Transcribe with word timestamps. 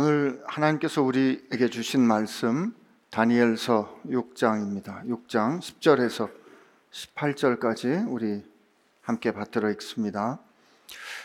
오늘 0.00 0.40
하나님께서 0.46 1.02
우리에게 1.02 1.68
주신 1.70 2.00
말씀 2.02 2.72
다니엘서 3.10 4.02
6장입니다. 4.06 5.04
6장 5.08 5.58
10절에서 5.58 6.30
18절까지 6.92 8.06
우리 8.08 8.44
함께 9.02 9.32
받들어 9.32 9.68
읽습니다. 9.72 10.38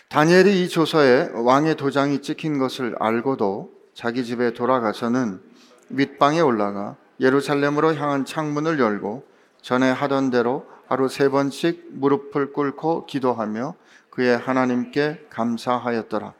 다니엘이 0.10 0.64
이 0.64 0.70
조서에 0.70 1.30
왕의 1.36 1.76
도장이 1.76 2.24
찍힌 2.24 2.58
것을 2.58 2.96
알고도 3.00 3.72
자기 3.94 4.26
집에 4.26 4.54
돌아가서는 4.56 5.40
윗방에 5.90 6.40
올라가 6.40 6.96
예루살렘으로 7.20 7.94
향한 7.94 8.26
창문을 8.26 8.80
열고 8.80 9.24
전에 9.62 9.92
하던 9.92 10.32
대로 10.32 10.66
하루 10.88 11.10
세 11.10 11.30
번씩 11.30 11.90
무릎을 11.92 12.54
꿇고 12.54 13.06
기도하며 13.06 13.76
그의 14.10 14.36
하나님께 14.36 15.28
감사하였더라. 15.30 16.34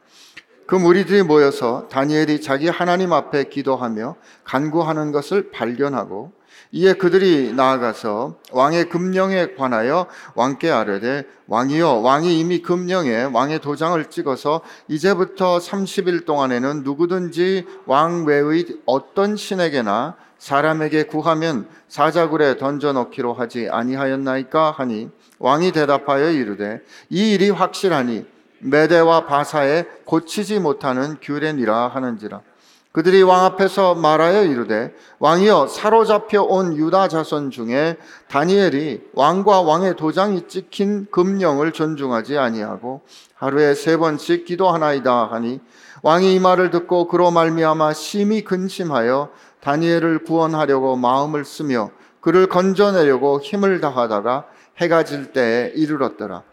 그 0.66 0.76
무리들이 0.76 1.24
모여서 1.24 1.88
다니엘이 1.90 2.42
자기 2.42 2.70
하나님 2.70 3.14
앞에 3.14 3.46
기도하며 3.46 4.16
간구하는 4.44 5.12
것을 5.12 5.52
발견하고 5.52 6.32
이에 6.72 6.94
그들이 6.94 7.54
나아가서 7.54 8.40
왕의 8.52 8.90
금령에 8.90 9.54
관하여 9.56 10.08
왕께 10.34 10.72
아뢰되 10.72 11.26
왕이여 11.48 11.96
왕이 11.96 12.40
이미 12.40 12.62
금령에 12.64 13.26
왕의 13.32 13.60
도장을 13.60 14.04
찍어서 14.10 14.62
이제부터 14.88 15.60
30일 15.60 16.26
동안에는 16.26 16.82
누구든지 16.84 17.66
왕 17.86 18.26
외의 18.26 18.66
어떤 18.86 19.36
신에게나 19.36 20.16
사람에게 20.40 21.04
구하면 21.04 21.68
사자굴에 21.90 22.58
던져 22.58 22.92
넣기로 22.92 23.34
하지 23.34 23.70
아니하였나이까 23.70 24.72
하니 24.72 25.10
왕이 25.38 25.74
대답하여 25.74 26.32
이르되 26.32 26.82
이 27.10 27.34
일이 27.34 27.50
확실하니 27.50 28.26
메대와 28.64 29.26
바사에 29.26 29.86
고치지 30.06 30.60
못하는 30.60 31.18
규례니라 31.22 31.90
하는지라 31.90 32.42
그들이 32.92 33.24
왕 33.24 33.46
앞에서 33.46 33.96
말하여 33.96 34.44
이르되 34.44 34.94
왕이여 35.18 35.68
사로잡혀 35.68 36.44
온 36.44 36.78
유다 36.78 37.08
자손 37.08 37.50
중에 37.50 37.98
다니엘이 38.30 39.10
왕과 39.14 39.62
왕의 39.62 39.96
도장이 39.96 40.48
찍힌 40.48 41.08
금령을 41.10 41.72
존중하지 41.72 42.38
아니하고 42.38 43.02
하루에 43.34 43.74
세 43.74 43.98
번씩 43.98 44.46
기도하나이다 44.46 45.32
하니 45.32 45.60
왕이 46.04 46.36
이 46.36 46.40
말을 46.40 46.70
듣고 46.70 47.08
그로 47.08 47.32
말미암아 47.32 47.94
심히 47.94 48.44
근심하여 48.44 49.32
다니엘을 49.62 50.26
구원하려고 50.26 50.96
마음을 50.96 51.46
쓰며 51.46 51.90
그를 52.20 52.48
건져내려고 52.48 53.40
힘을 53.42 53.82
다하다가 53.82 54.46
해가 54.78 55.04
질 55.04 55.34
때에 55.34 55.72
이르렀더라. 55.76 56.44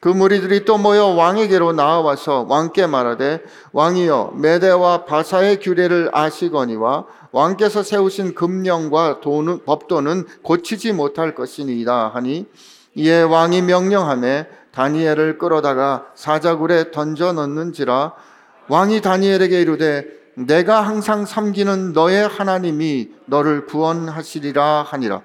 그 0.00 0.08
무리들이 0.08 0.64
또 0.64 0.78
모여 0.78 1.08
왕에게로 1.08 1.72
나와서 1.72 2.46
왕께 2.48 2.86
말하되 2.86 3.42
왕이여 3.72 4.32
메대와 4.36 5.04
바사의 5.04 5.60
규례를 5.60 6.10
아시거니와 6.12 7.04
왕께서 7.32 7.82
세우신 7.82 8.34
금령과 8.34 9.20
도는, 9.20 9.64
법도는 9.66 10.24
고치지 10.42 10.94
못할 10.94 11.34
것이니이다 11.34 12.08
하니 12.08 12.46
이에 12.94 13.20
왕이 13.20 13.60
명령함에 13.62 14.48
다니엘을 14.72 15.36
끌어다가 15.36 16.06
사자굴에 16.14 16.92
던져 16.92 17.34
넣는지라 17.34 18.14
왕이 18.68 19.02
다니엘에게 19.02 19.60
이르되 19.60 20.06
내가 20.34 20.80
항상 20.80 21.26
섬기는 21.26 21.92
너의 21.92 22.26
하나님이 22.26 23.10
너를 23.26 23.66
구원하시리라 23.66 24.82
하니라 24.88 25.20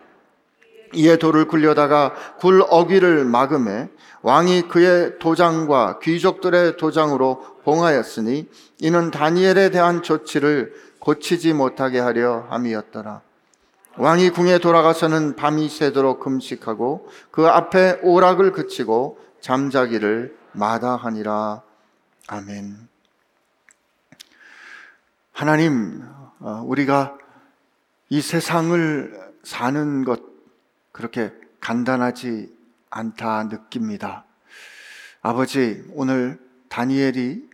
이에 0.96 1.18
돌을 1.18 1.48
굴려다가 1.48 2.14
굴 2.40 2.64
어귀를 2.70 3.26
막음에 3.26 3.90
왕이 4.22 4.64
그의 4.70 5.20
도장과 5.20 6.00
귀족들의 6.00 6.78
도장으로 6.78 7.60
봉하였으니 7.64 8.50
이는 8.80 9.12
다니엘에 9.12 9.70
대한 9.70 10.02
조치를 10.02 10.74
고치지 11.00 11.54
못하게 11.54 12.00
하려 12.00 12.48
함이었더라. 12.50 13.22
왕이 13.98 14.32
궁에 14.32 14.58
돌아가서는 14.58 15.36
밤이 15.36 15.70
새도록 15.70 16.20
금식하고 16.20 17.08
그 17.32 17.48
앞에 17.48 18.00
오락을 18.02 18.52
그치고 18.52 19.20
잠자기를 19.42 20.36
마다하니라. 20.54 21.62
아멘. 22.28 22.90
하나님, 25.32 26.02
어, 26.40 26.64
우리가 26.66 27.18
이 28.10 28.22
세상을 28.22 29.34
사는 29.44 30.04
것 30.04 30.35
그렇게 30.96 31.34
간단하지 31.60 32.56
않다 32.90 33.44
느낍니다. 33.50 34.24
아버지, 35.22 35.84
오늘 35.92 36.40
다니엘이 36.70 37.50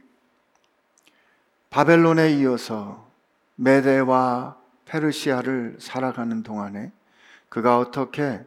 바벨론에 1.72 2.34
이어서 2.34 3.10
메대와 3.56 4.58
페르시아를 4.86 5.78
살아가는 5.80 6.44
동안에 6.44 6.92
그가 7.50 7.80
어떻게 7.80 8.46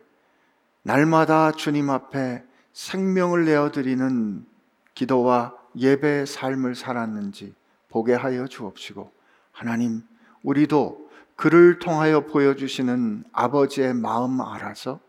날마다 0.83 1.51
주님 1.51 1.91
앞에 1.91 2.45
생명을 2.73 3.47
내어드리는 3.47 4.47
기도와 4.95 5.57
예배의 5.77 6.29
삶을 6.29 6.77
살았는지 6.77 7.53
보게 7.89 8.15
하여 8.15 8.47
주옵시고 8.47 9.11
하나님 9.51 10.05
우리도 10.45 11.04
그를 11.37 11.79
통하여 11.79 12.27
보여주시는 12.27 13.25
아버지의 13.33 13.95
마음 13.95 14.41
알아서 14.41 15.01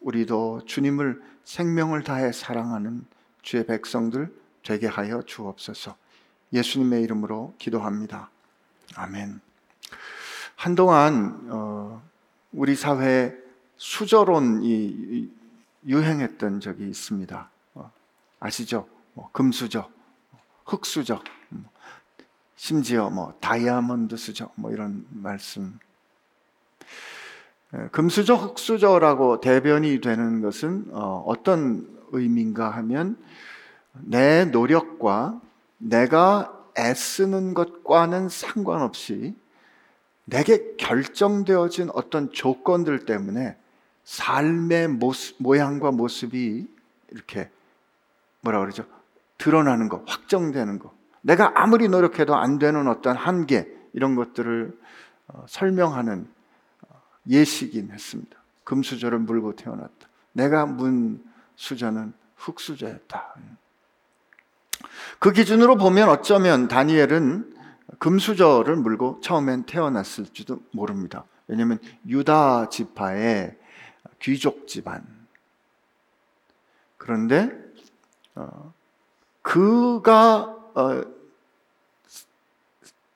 우리도 0.00 0.62
주님을 0.66 1.22
생명을 1.44 2.04
다해 2.04 2.32
사랑하는 2.32 3.04
주의 3.42 3.66
백성들 3.66 4.34
되게 4.62 4.86
하여 4.86 5.22
주옵소서. 5.22 5.96
예수님의 6.52 7.02
이름으로 7.02 7.54
기도합니다. 7.58 8.30
아멘. 8.96 9.40
한동안 10.56 11.46
어, 11.50 12.02
우리 12.52 12.76
사회에 12.76 13.34
수저론이 13.76 15.30
유행했던 15.86 16.60
적이 16.60 16.88
있습니다. 16.88 17.50
어, 17.74 17.92
아시죠? 18.40 18.88
뭐 19.14 19.28
금수저, 19.32 19.90
흑수저, 20.64 21.14
뭐 21.14 21.24
심지어 22.64 23.10
뭐 23.10 23.34
다이아몬드 23.42 24.16
수저, 24.16 24.48
뭐 24.54 24.72
이런 24.72 25.04
말씀 25.10 25.78
예, 27.74 27.88
금수저, 27.92 28.36
흑수저라고 28.36 29.42
대변이 29.42 30.00
되는 30.00 30.40
것은 30.40 30.86
어, 30.92 31.22
어떤 31.26 31.86
의미인가 32.12 32.70
하면 32.70 33.22
내 33.92 34.46
노력과 34.46 35.42
내가 35.76 36.58
애쓰는 36.78 37.52
것과는 37.52 38.30
상관없이 38.30 39.36
내게 40.24 40.74
결정되어진 40.76 41.90
어떤 41.92 42.32
조건들 42.32 43.04
때문에 43.04 43.58
삶의 44.04 44.88
모습, 44.88 45.36
모양과 45.38 45.90
모습이 45.90 46.66
이렇게 47.10 47.50
뭐라 48.40 48.60
그러죠? 48.60 48.86
드러나는 49.36 49.90
거, 49.90 50.02
확정되는 50.06 50.78
거. 50.78 50.93
내가 51.24 51.52
아무리 51.54 51.88
노력해도 51.88 52.36
안 52.36 52.58
되는 52.58 52.86
어떤 52.86 53.16
한계, 53.16 53.66
이런 53.94 54.14
것들을 54.14 54.78
어, 55.28 55.44
설명하는 55.48 56.28
예시긴 57.28 57.90
했습니다. 57.90 58.36
금수저를 58.64 59.18
물고 59.20 59.56
태어났다. 59.56 60.08
내가 60.32 60.66
문 60.66 61.24
수저는 61.56 62.12
흙수저였다. 62.36 63.34
그 65.18 65.32
기준으로 65.32 65.76
보면 65.76 66.10
어쩌면 66.10 66.68
다니엘은 66.68 67.54
금수저를 67.98 68.76
물고 68.76 69.18
처음엔 69.22 69.64
태어났을지도 69.64 70.60
모릅니다. 70.72 71.24
왜냐하면 71.46 71.78
유다 72.06 72.68
지파의 72.68 73.56
귀족 74.18 74.66
집안. 74.66 75.06
그런데 76.98 77.50
어, 78.34 78.74
그가 79.40 80.40
어, 80.40 80.53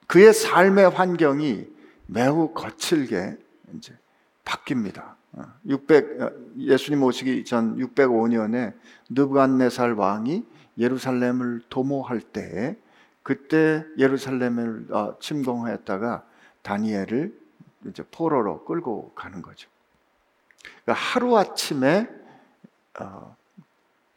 그의 0.07 0.33
삶의 0.33 0.91
환경이 0.91 1.67
매우 2.07 2.53
거칠게 2.55 3.37
이제 3.75 3.97
바뀝니다. 4.45 5.19
600 5.67 6.21
어, 6.21 6.25
어, 6.25 6.31
예수님 6.57 7.03
오시기 7.03 7.45
전 7.45 7.77
605년에 7.77 8.75
느부갓네살 9.11 9.93
왕이 9.93 10.45
예루살렘을 10.79 11.63
도모할 11.69 12.21
때 12.21 12.77
그때 13.23 13.85
예루살렘을 13.99 14.87
어, 14.91 15.19
침공했다가 15.21 16.25
다니엘을 16.63 17.39
이제 17.87 18.03
포로로 18.11 18.65
끌고 18.65 19.13
가는 19.15 19.43
거죠. 19.43 19.69
그러니까 20.83 20.93
하루 20.95 21.37
아침에 21.37 22.09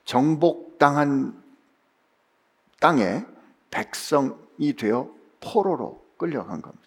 정복당한 0.06 1.41
땅에 2.82 3.24
백성이 3.70 4.76
되어 4.76 5.10
포로로 5.40 6.04
끌려간 6.18 6.62
겁니다. 6.62 6.84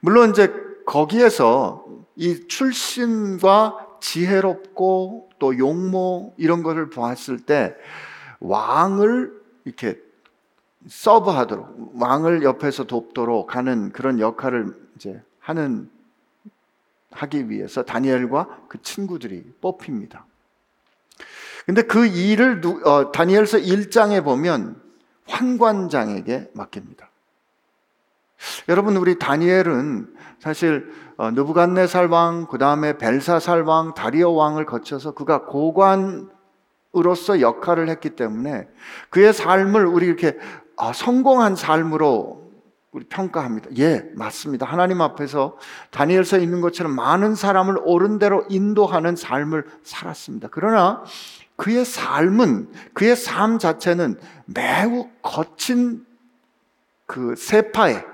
물론 0.00 0.30
이제 0.30 0.52
거기에서 0.84 1.86
이 2.16 2.46
출신과 2.48 3.98
지혜롭고 4.00 5.30
또 5.38 5.56
용모 5.56 6.34
이런 6.36 6.62
것을 6.62 6.90
보았을 6.90 7.38
때 7.38 7.74
왕을 8.40 9.40
이렇게 9.64 10.00
서브하도록 10.86 11.92
왕을 11.94 12.42
옆에서 12.42 12.84
돕도록 12.84 13.56
하는 13.56 13.92
그런 13.92 14.20
역할을 14.20 14.74
이제 14.96 15.22
하는 15.40 15.90
하기 17.10 17.50
위해서 17.50 17.82
다니엘과 17.82 18.66
그 18.68 18.82
친구들이 18.82 19.54
뽑힙니다. 19.60 20.26
근데 21.66 21.82
그 21.82 22.06
일을 22.06 22.60
누, 22.60 22.80
어, 22.84 23.10
다니엘서 23.10 23.58
1장에 23.58 24.22
보면 24.24 24.80
환관장에게 25.26 26.50
맡깁니다. 26.54 27.10
여러분 28.68 28.96
우리 28.96 29.18
다니엘은 29.18 30.14
사실 30.38 30.92
어, 31.16 31.30
느부갓네살 31.32 32.06
왕, 32.06 32.46
그 32.46 32.58
다음에 32.58 32.98
벨사살 32.98 33.62
왕, 33.62 33.94
다리오 33.94 34.34
왕을 34.34 34.66
거쳐서 34.66 35.12
그가 35.12 35.46
고관으로서 35.46 36.30
역할을 37.40 37.88
했기 37.88 38.10
때문에 38.10 38.68
그의 39.10 39.32
삶을 39.32 39.86
우리 39.86 40.06
이렇게 40.06 40.38
아, 40.76 40.92
성공한 40.92 41.56
삶으로 41.56 42.46
우리 42.92 43.04
평가합니다. 43.04 43.70
예, 43.78 44.08
맞습니다. 44.14 44.66
하나님 44.66 45.00
앞에서 45.00 45.56
다니엘서 45.90 46.38
있는 46.38 46.60
것처럼 46.60 46.94
많은 46.94 47.34
사람을 47.34 47.78
옳은 47.84 48.18
대로 48.18 48.44
인도하는 48.48 49.16
삶을 49.16 49.66
살았습니다. 49.82 50.48
그러나 50.50 51.02
그의 51.56 51.84
삶은 51.84 52.70
그의 52.92 53.16
삶 53.16 53.58
자체는 53.58 54.20
매우 54.44 55.08
거친 55.22 56.04
그 57.06 57.34
세파에 57.36 58.04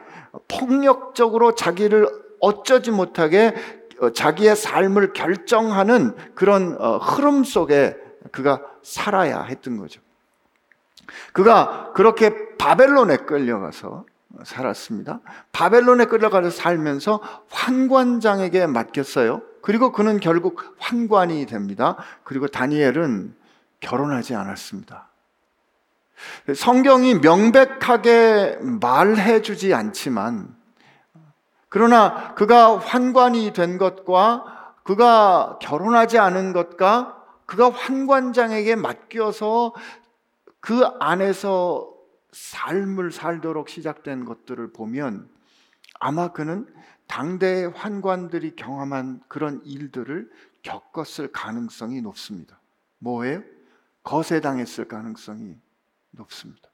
폭력적으로 0.49 1.55
자기를 1.55 2.09
어쩌지 2.41 2.91
못하게 2.91 3.55
어, 4.00 4.11
자기의 4.11 4.56
삶을 4.56 5.12
결정하는 5.12 6.15
그런 6.35 6.77
어, 6.81 6.99
흐름 6.99 7.44
속에 7.44 7.97
그가 8.31 8.62
살아야 8.83 9.43
했던 9.43 9.77
거죠. 9.77 10.00
그가 11.33 11.93
그렇게 11.94 12.56
바벨론에 12.56 13.19
끌려가서 13.19 14.05
살았습니다. 14.44 15.21
바벨론에 15.53 16.06
끌려가서 16.06 16.50
살면서 16.50 17.21
환관장에게 17.50 18.67
맡겼어요. 18.67 19.43
그리고 19.62 19.93
그는 19.93 20.20
결국 20.20 20.76
환관이 20.79 21.47
됩니다. 21.47 21.97
그리고 22.25 22.49
다니엘은 22.49 23.35
결혼하지 23.81 24.35
않았습니다. 24.35 25.09
성경이 26.55 27.17
명백하게 27.17 28.59
말해 28.61 29.41
주지 29.43 29.73
않지만, 29.73 30.55
그러나 31.69 32.35
그가 32.35 32.76
환관이 32.76 33.53
된 33.53 33.79
것과 33.79 34.75
그가 34.82 35.59
결혼하지 35.62 36.19
않은 36.19 36.53
것과 36.53 37.23
그가 37.47 37.70
환관장에게 37.70 38.76
맡겨서 38.76 39.75
그 40.61 40.85
안에서 41.00 41.93
삶을 42.32 43.12
살도록 43.12 43.69
시작된 43.69 44.25
것들을 44.25 44.73
보면 44.73 45.29
아마 46.00 46.32
그는 46.32 46.67
당대의 47.12 47.69
환관들이 47.69 48.56
경험한 48.56 49.20
그런 49.29 49.61
일들을 49.67 50.32
겪었을 50.62 51.31
가능성이 51.31 52.00
높습니다. 52.00 52.59
뭐예요? 53.00 53.43
거세당했을 54.03 54.88
가능성이 54.88 55.59
높습니다. 56.12 56.70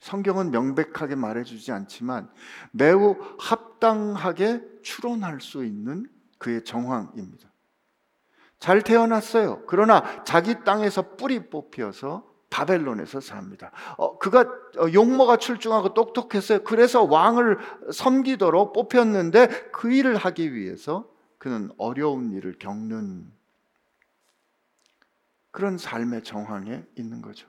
성경은 0.00 0.50
명백하게 0.50 1.14
말해주지 1.14 1.72
않지만 1.72 2.30
매우 2.72 3.16
합당하게 3.38 4.62
추론할 4.82 5.40
수 5.40 5.64
있는 5.64 6.06
그의 6.36 6.62
정황입니다. 6.62 7.50
잘 8.58 8.82
태어났어요. 8.82 9.64
그러나 9.66 10.22
자기 10.24 10.62
땅에서 10.62 11.16
뿌리 11.16 11.48
뽑혀서 11.48 12.29
바벨론에서 12.50 13.20
삽니다. 13.20 13.70
어, 13.96 14.18
그가 14.18 14.40
어, 14.78 14.92
용모가 14.92 15.38
출중하고 15.38 15.94
똑똑했어요. 15.94 16.64
그래서 16.64 17.04
왕을 17.04 17.58
섬기도록 17.92 18.72
뽑혔는데 18.72 19.70
그 19.72 19.92
일을 19.92 20.16
하기 20.16 20.52
위해서 20.52 21.08
그는 21.38 21.70
어려운 21.78 22.32
일을 22.32 22.58
겪는 22.58 23.30
그런 25.52 25.78
삶의 25.78 26.22
정황에 26.22 26.84
있는 26.96 27.22
거죠. 27.22 27.48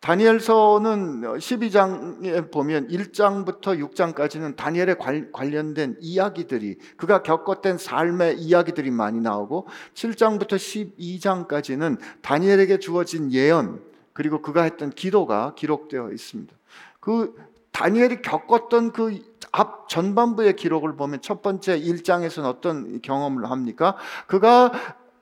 다니엘서는 0.00 1.20
12장에 1.20 2.50
보면 2.50 2.88
1장부터 2.88 3.78
6장까지는 3.78 4.56
다니엘에 4.56 4.96
관련된 5.32 5.96
이야기들이 6.00 6.78
그가 6.96 7.22
겪었던 7.22 7.78
삶의 7.78 8.40
이야기들이 8.40 8.90
많이 8.90 9.20
나오고 9.20 9.68
7장부터 9.94 10.56
12장까지는 10.98 11.98
다니엘에게 12.20 12.80
주어진 12.80 13.32
예언 13.32 13.91
그리고 14.12 14.42
그가 14.42 14.62
했던 14.62 14.90
기도가 14.90 15.54
기록되어 15.54 16.10
있습니다. 16.10 16.54
그 17.00 17.34
다니엘이 17.72 18.22
겪었던 18.22 18.92
그 18.92 19.32
앞 19.52 19.88
전반부의 19.88 20.56
기록을 20.56 20.96
보면 20.96 21.20
첫 21.20 21.42
번째 21.42 21.78
1장에서는 21.78 22.44
어떤 22.46 23.02
경험을 23.02 23.50
합니까? 23.50 23.96
그가 24.26 24.72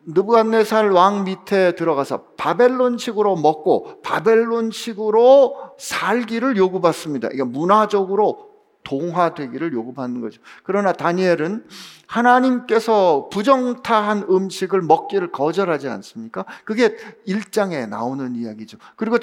느부갓네살 0.07 0.91
왕 0.93 1.25
밑에 1.25 1.75
들어가서 1.75 2.23
바벨론식으로 2.37 3.37
먹고 3.37 4.01
바벨론식으로 4.03 5.75
살기를 5.79 6.57
요구받습니다. 6.57 7.29
이게 7.33 7.43
문화적으로 7.43 8.50
동화되기를 8.91 9.73
요구받는 9.73 10.21
거죠. 10.21 10.43
그러나 10.65 10.93
다니엘은 10.93 11.65
하나님께서 12.09 13.29
부정타한 13.31 14.27
음식을 14.29 14.83
먹기를 14.83 15.31
거절하지 15.31 15.89
않습니까? 15.89 16.45
그게 16.65 16.97
1장에 17.29 17.89
나오는 17.89 18.35
이야기죠. 18.35 18.79
그리고 18.97 19.19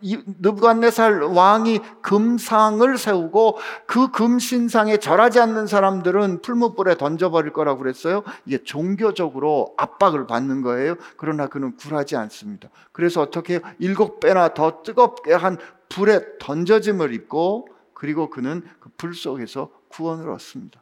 느부갓네살 0.00 1.22
왕이 1.22 1.80
금상을 2.02 2.96
세우고 2.96 3.58
그 3.86 4.12
금신상에 4.12 4.98
절하지 4.98 5.40
않는 5.40 5.66
사람들은 5.66 6.42
풀무불에 6.42 6.96
던져버릴 6.96 7.52
거라고 7.52 7.80
그랬어요. 7.80 8.22
이게 8.46 8.62
종교적으로 8.62 9.74
압박을 9.76 10.28
받는 10.28 10.62
거예요. 10.62 10.94
그러나 11.16 11.48
그는 11.48 11.76
굴하지 11.76 12.14
않습니다. 12.14 12.68
그래서 12.92 13.22
어떻게 13.22 13.60
일곱 13.80 14.20
배나 14.20 14.54
더 14.54 14.84
뜨겁게 14.84 15.34
한 15.34 15.58
불에 15.88 16.20
던져짐을 16.38 17.12
입고 17.12 17.66
그리고 18.00 18.30
그는 18.30 18.62
그 18.80 18.88
불 18.96 19.14
속에서 19.14 19.70
구원을 19.88 20.30
얻습니다. 20.30 20.80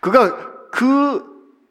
그가 0.00 0.68
그, 0.70 1.24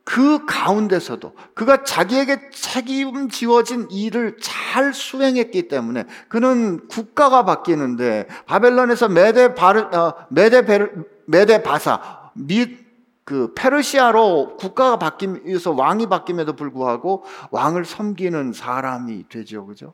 그 0.04 0.44
가운데서도 0.48 1.36
그가 1.54 1.84
자기에게 1.84 2.50
책임지워진 2.50 3.92
일을 3.92 4.38
잘 4.42 4.92
수행했기 4.92 5.68
때문에 5.68 6.06
그는 6.30 6.88
국가가 6.88 7.46
바뀌는데 7.46 8.28
바벨론에서 8.48 9.08
메데 9.08 9.54
바르, 9.54 9.82
어, 9.82 10.16
메데 10.30 10.66
베르, 10.66 11.04
메데 11.26 11.62
바사, 11.62 12.32
미, 12.34 12.76
그 13.24 13.54
페르시아로 13.54 14.58
국가가 14.58 14.98
바뀌면서 14.98 15.74
왕이 15.74 16.08
바뀜에도 16.08 16.54
불구하고 16.54 17.24
왕을 17.52 17.86
섬기는 17.86 18.54
사람이 18.54 19.30
되죠. 19.30 19.68
그죠? 19.68 19.94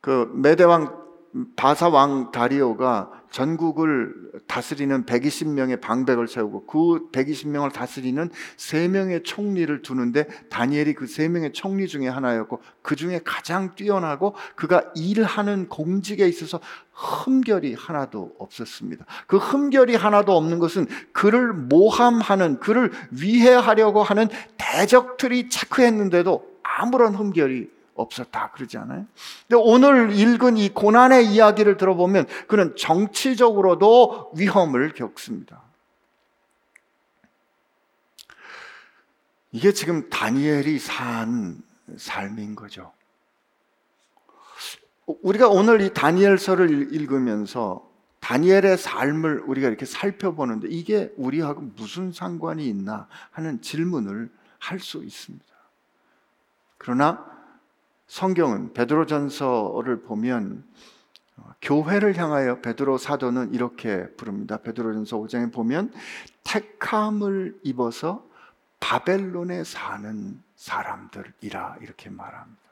그 0.00 0.28
메대왕 0.34 1.03
바사 1.56 1.88
왕 1.88 2.30
다리오가 2.30 3.10
전국을 3.30 4.14
다스리는 4.46 5.06
120명의 5.06 5.80
방백을 5.80 6.28
세우고 6.28 6.66
그 6.66 7.10
120명을 7.10 7.72
다스리는 7.72 8.30
3명의 8.56 9.24
총리를 9.24 9.82
두는데 9.82 10.28
다니엘이 10.50 10.94
그 10.94 11.06
3명의 11.06 11.52
총리 11.52 11.88
중에 11.88 12.06
하나였고 12.06 12.60
그 12.82 12.94
중에 12.94 13.20
가장 13.24 13.74
뛰어나고 13.74 14.36
그가 14.54 14.84
일하는 14.94 15.68
공직에 15.68 16.28
있어서 16.28 16.60
흠결이 16.92 17.74
하나도 17.74 18.36
없었습니다. 18.38 19.04
그 19.26 19.38
흠결이 19.38 19.96
하나도 19.96 20.36
없는 20.36 20.60
것은 20.60 20.86
그를 21.10 21.52
모함하는 21.52 22.60
그를 22.60 22.92
위해하려고 23.10 24.04
하는 24.04 24.28
대적들이 24.58 25.48
체크했는데도 25.48 26.54
아무런 26.62 27.16
흠결이 27.16 27.73
없었다 27.94 28.50
그러지 28.52 28.78
않아요? 28.78 29.06
근데 29.48 29.62
오늘 29.62 30.12
읽은 30.12 30.56
이 30.56 30.68
고난의 30.70 31.26
이야기를 31.26 31.76
들어보면 31.76 32.26
그는 32.48 32.74
정치적으로도 32.76 34.32
위험을 34.36 34.92
겪습니다. 34.94 35.62
이게 39.52 39.72
지금 39.72 40.08
다니엘이 40.10 40.78
산 40.78 41.62
삶인 41.96 42.56
거죠. 42.56 42.92
우리가 45.06 45.48
오늘 45.48 45.80
이 45.80 45.92
다니엘서를 45.92 46.92
읽으면서 46.94 47.88
다니엘의 48.20 48.78
삶을 48.78 49.44
우리가 49.46 49.68
이렇게 49.68 49.84
살펴보는데 49.84 50.68
이게 50.68 51.12
우리하고 51.16 51.60
무슨 51.60 52.10
상관이 52.10 52.66
있나 52.66 53.06
하는 53.30 53.60
질문을 53.60 54.30
할 54.58 54.80
수 54.80 55.04
있습니다. 55.04 55.44
그러나 56.78 57.33
성경은 58.14 58.74
베드로전서를 58.74 60.02
보면 60.02 60.62
어, 61.36 61.50
교회를 61.60 62.16
향하여 62.16 62.60
베드로 62.60 62.96
사도는 62.96 63.52
이렇게 63.52 64.06
부릅니다. 64.16 64.58
베드로전서 64.58 65.18
5장에 65.18 65.52
보면 65.52 65.92
택함을 66.44 67.58
입어서 67.64 68.24
바벨론에 68.78 69.64
사는 69.64 70.40
사람들이라 70.54 71.78
이렇게 71.80 72.08
말합니다. 72.08 72.62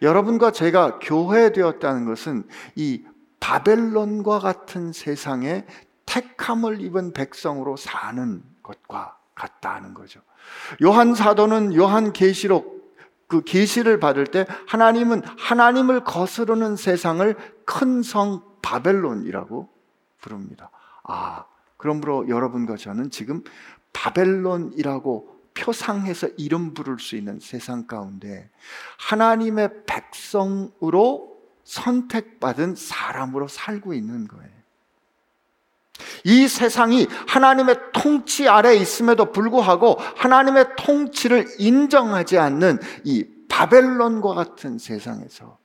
여러분과 0.00 0.50
제가 0.52 0.98
교회되었다는 0.98 2.06
것은 2.06 2.48
이 2.74 3.04
바벨론과 3.40 4.38
같은 4.38 4.94
세상에 4.94 5.66
택함을 6.06 6.80
입은 6.80 7.12
백성으로 7.12 7.76
사는 7.76 8.42
것과 8.62 9.18
같다는 9.34 9.92
거죠. 9.92 10.22
요한 10.82 11.14
사도는 11.14 11.74
요한 11.74 12.14
계시록 12.14 12.77
그 13.28 13.42
계시를 13.44 14.00
받을 14.00 14.26
때 14.26 14.46
하나님은 14.66 15.22
하나님을 15.38 16.02
거스르는 16.02 16.76
세상을 16.76 17.36
큰 17.64 18.02
성 18.02 18.42
바벨론이라고 18.62 19.68
부릅니다. 20.20 20.70
아, 21.04 21.44
그러므로 21.76 22.28
여러분과 22.28 22.76
저는 22.76 23.10
지금 23.10 23.44
바벨론이라고 23.92 25.38
표상해서 25.54 26.28
이름 26.36 26.74
부를 26.74 26.98
수 26.98 27.16
있는 27.16 27.38
세상 27.40 27.86
가운데 27.86 28.50
하나님의 28.98 29.84
백성으로 29.86 31.38
선택받은 31.64 32.76
사람으로 32.76 33.48
살고 33.48 33.92
있는 33.94 34.26
거예요. 34.28 34.57
이 36.24 36.48
세상이 36.48 37.06
하나님의 37.26 37.76
통치 37.92 38.48
아래 38.48 38.74
있음에도 38.74 39.32
불구하고 39.32 39.96
하나님의 40.16 40.76
통치를 40.76 41.46
인정하지 41.58 42.38
않는 42.38 42.78
이 43.04 43.24
바벨론과 43.48 44.34
같은 44.34 44.78
세상에서 44.78 45.58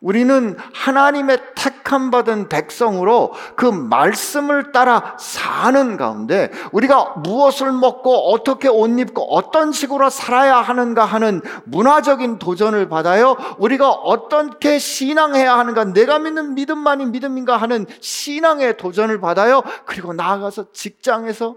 우리는 0.00 0.56
하나님의 0.72 1.38
택함 1.54 2.10
받은 2.10 2.48
백성으로 2.48 3.34
그 3.54 3.66
말씀을 3.66 4.72
따라 4.72 5.14
사는 5.18 5.98
가운데 5.98 6.50
우리가 6.72 7.16
무엇을 7.16 7.70
먹고 7.72 8.32
어떻게 8.32 8.68
옷 8.68 8.88
입고 8.98 9.34
어떤 9.34 9.72
식으로 9.72 10.08
살아야 10.08 10.56
하는가 10.56 11.04
하는 11.04 11.42
문화적인 11.64 12.38
도전을 12.38 12.88
받아요. 12.88 13.36
우리가 13.58 13.90
어떻게 13.90 14.78
신앙해야 14.78 15.58
하는가, 15.58 15.84
내가 15.84 16.18
믿는 16.18 16.54
믿음만이 16.54 17.06
믿음인가 17.06 17.58
하는 17.58 17.84
신앙의 18.00 18.78
도전을 18.78 19.20
받아요. 19.20 19.62
그리고 19.84 20.14
나아가서 20.14 20.72
직장에서 20.72 21.56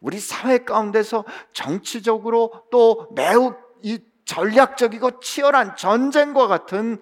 우리 0.00 0.18
사회 0.20 0.58
가운데서 0.58 1.24
정치적으로 1.52 2.52
또 2.70 3.08
매우 3.16 3.54
이 3.82 3.98
전략적이고 4.24 5.18
치열한 5.20 5.74
전쟁과 5.76 6.46
같은 6.46 7.00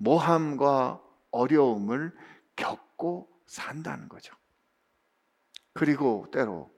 모함과 0.00 1.00
어려움을 1.30 2.12
겪고 2.56 3.28
산다는 3.46 4.08
거죠. 4.08 4.34
그리고 5.72 6.26
때로 6.32 6.70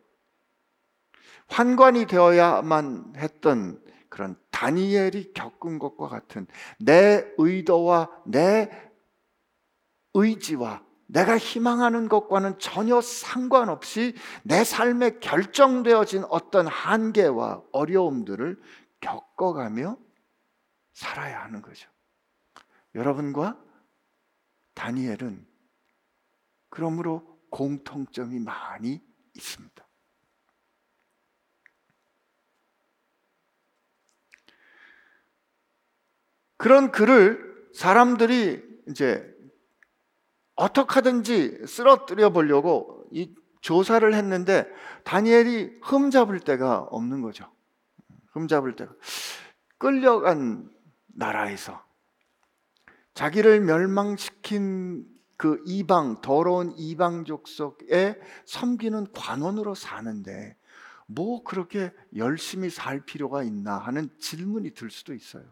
환관이 1.49 2.07
되어야만 2.07 3.15
했던 3.17 3.83
그런 4.09 4.39
다니엘이 4.51 5.33
겪은 5.33 5.79
것과 5.79 6.09
같은 6.09 6.47
내 6.79 7.25
의도와 7.39 8.11
내 8.27 8.71
의지와 10.15 10.85
내가 11.07 11.37
희망하는 11.37 12.09
것과는 12.09 12.59
전혀 12.59 13.01
상관없이 13.01 14.15
내 14.43 14.65
삶에 14.65 15.19
결정되어진 15.21 16.25
어떤 16.29 16.67
한계와 16.67 17.63
어려움들을 17.73 18.61
겪어가며 19.01 19.99
살아야 20.93 21.43
하는 21.43 21.61
거죠. 21.61 21.92
여러분과 22.95 23.59
다니엘은 24.75 25.47
그러므로 26.69 27.39
공통점이 27.51 28.39
많이 28.41 29.03
있습니다. 29.35 29.87
그런 36.57 36.93
글을 36.93 37.71
사람들이 37.75 38.63
이제 38.89 39.29
어떻게 40.55 40.95
하든지 40.95 41.67
쓰러뜨려 41.67 42.31
보려고 42.31 43.09
이 43.11 43.35
조사를 43.63 44.15
했는데 44.15 44.69
다니엘이 45.05 45.81
흠잡을 45.83 46.41
데가 46.41 46.79
없는 46.79 47.21
거죠. 47.21 47.51
흠잡을 48.33 48.77
데가 48.77 48.95
끌려간 49.79 50.71
나라에서 51.07 51.85
자기를 53.15 53.61
멸망시킨 53.61 55.07
그 55.37 55.63
이방 55.67 56.21
더러운 56.21 56.73
이방 56.77 57.25
족 57.25 57.49
속에 57.49 58.19
섬기는 58.47 59.13
관원으로 59.13 59.75
사는데 59.75 60.57
뭐 61.07 61.43
그렇게 61.43 61.93
열심히 62.17 62.71
살 62.71 63.05
필요가 63.05 63.43
있나 63.43 63.77
하는 63.77 64.09
질문이 64.19 64.73
들 64.75 64.91
수도 64.91 65.15
있어요. 65.15 65.45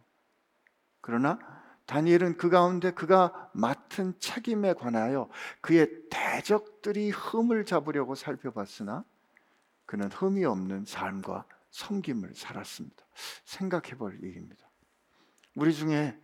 그러나 1.00 1.38
다니엘은 1.86 2.36
그 2.36 2.50
가운데 2.50 2.92
그가 2.92 3.50
맡은 3.52 4.14
책임에 4.20 4.74
관하여 4.74 5.28
그의 5.60 5.88
대적들이 6.08 7.10
흠을 7.10 7.64
잡으려고 7.64 8.14
살펴봤으나 8.14 9.04
그는 9.86 10.08
흠이 10.12 10.44
없는 10.44 10.84
삶과 10.84 11.46
섬김을 11.70 12.34
살았습니다. 12.36 13.04
생각해 13.44 13.96
볼 13.96 14.20
일입니다. 14.22 14.70
우리 15.56 15.74
중에 15.74 16.16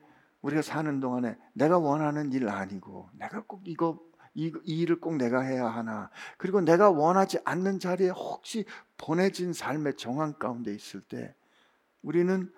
우리가 0.46 0.62
사는 0.62 1.00
동안에 1.00 1.36
내가 1.52 1.78
원하는 1.78 2.32
일 2.32 2.48
아니고 2.48 3.10
내가 3.14 3.42
꼭 3.42 3.62
이거 3.66 3.98
이, 4.34 4.52
이 4.64 4.80
일을 4.80 5.00
꼭 5.00 5.16
내가 5.16 5.40
해야 5.40 5.66
하나 5.66 6.10
그리고 6.38 6.60
내가 6.60 6.90
원하지 6.90 7.38
않는 7.44 7.80
자리에 7.80 8.10
혹시 8.10 8.64
보내진 8.96 9.52
삶의 9.52 9.96
정황 9.96 10.34
가운데 10.34 10.72
있을 10.72 11.00
때 11.00 11.34
우리는 12.02 12.52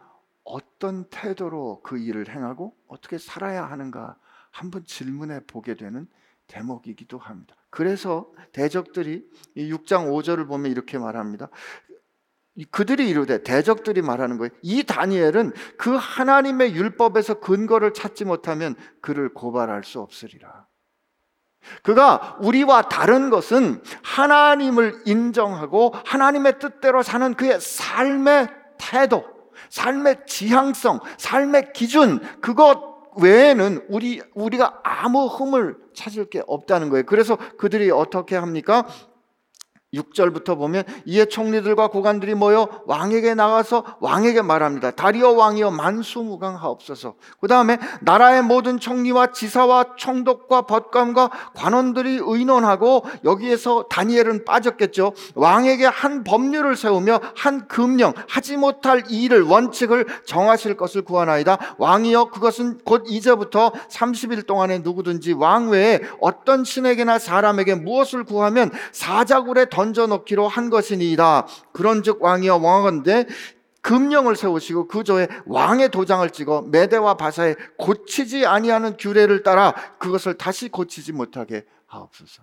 어떤 0.44 1.08
태도로 1.08 1.80
그 1.82 1.98
일을 1.98 2.28
행하고 2.28 2.76
어떻게 2.88 3.16
살아야 3.16 3.64
하는가 3.64 4.18
한번 4.50 4.84
질문해 4.84 5.40
보게 5.46 5.74
되는 5.74 6.06
대목이기도 6.46 7.18
합니다. 7.18 7.54
그래서 7.70 8.30
대적들이 8.52 9.28
6장 9.56 10.10
5절을 10.10 10.46
보면 10.46 10.70
이렇게 10.70 10.98
말합니다. 10.98 11.48
그들이 12.66 13.08
이르되 13.08 13.42
대적들이 13.42 14.02
말하는 14.02 14.38
거예요. 14.38 14.50
이 14.62 14.84
다니엘은 14.84 15.52
그 15.76 15.94
하나님의 15.94 16.74
율법에서 16.74 17.40
근거를 17.40 17.94
찾지 17.94 18.24
못하면 18.24 18.74
그를 19.00 19.32
고발할 19.32 19.84
수 19.84 20.00
없으리라. 20.00 20.66
그가 21.82 22.38
우리와 22.40 22.82
다른 22.82 23.30
것은 23.30 23.82
하나님을 24.02 25.02
인정하고 25.06 25.92
하나님의 26.04 26.58
뜻대로 26.58 27.02
사는 27.02 27.34
그의 27.34 27.60
삶의 27.60 28.48
태도, 28.78 29.24
삶의 29.70 30.26
지향성, 30.26 31.00
삶의 31.18 31.72
기준, 31.72 32.20
그것 32.40 32.88
외에는 33.18 33.84
우리, 33.88 34.22
우리가 34.34 34.80
아무 34.84 35.26
흠을 35.26 35.76
찾을 35.94 36.30
게 36.30 36.42
없다는 36.46 36.88
거예요. 36.88 37.04
그래서 37.04 37.36
그들이 37.58 37.90
어떻게 37.90 38.36
합니까? 38.36 38.86
6절부터 39.94 40.58
보면 40.58 40.84
이에 41.06 41.24
총리들과 41.24 41.88
고관들이 41.88 42.34
모여 42.34 42.68
왕에게 42.86 43.34
나가서 43.34 43.84
왕에게 44.00 44.42
말합니다. 44.42 44.90
다리오 44.90 45.34
왕이여 45.34 45.70
만수무강하옵소서. 45.70 47.14
그 47.40 47.48
다음에 47.48 47.78
나라의 48.02 48.42
모든 48.42 48.78
총리와 48.78 49.32
지사와 49.32 49.96
총독과 49.96 50.62
법관과 50.62 51.30
관원들이 51.54 52.20
의논하고 52.22 53.04
여기에서 53.24 53.84
다니엘은 53.88 54.44
빠졌겠죠. 54.44 55.14
왕에게 55.34 55.86
한 55.86 56.22
법률을 56.22 56.76
세우며 56.76 57.20
한 57.34 57.66
금령 57.66 58.12
하지 58.28 58.58
못할 58.58 59.04
일을 59.08 59.42
원칙을 59.42 60.06
정하실 60.26 60.76
것을 60.76 61.02
구하나이다. 61.02 61.76
왕이여 61.78 62.26
그것은 62.26 62.80
곧 62.84 63.04
이제부터 63.06 63.72
30일 63.88 64.46
동안에 64.46 64.80
누구든지 64.80 65.32
왕 65.32 65.70
외에 65.70 66.00
어떤 66.20 66.64
신에게나 66.64 67.18
사람에게 67.18 67.74
무엇을 67.76 68.24
구하면 68.24 68.70
사자굴에 68.92 69.66
던져놓기로 69.78 70.48
한 70.48 70.70
것이니이다. 70.70 71.46
그런즉 71.72 72.20
왕이여 72.20 72.56
왕하건대 72.56 73.26
금령을 73.80 74.34
세우시고 74.34 74.88
그 74.88 75.04
조에 75.04 75.28
왕의 75.46 75.90
도장을 75.90 76.28
찍어 76.30 76.62
메대와 76.62 77.14
바사에 77.14 77.54
고치지 77.78 78.44
아니하는 78.44 78.96
규례를 78.96 79.44
따라 79.44 79.72
그것을 79.98 80.34
다시 80.34 80.68
고치지 80.68 81.12
못하게 81.12 81.64
하옵소서. 81.86 82.42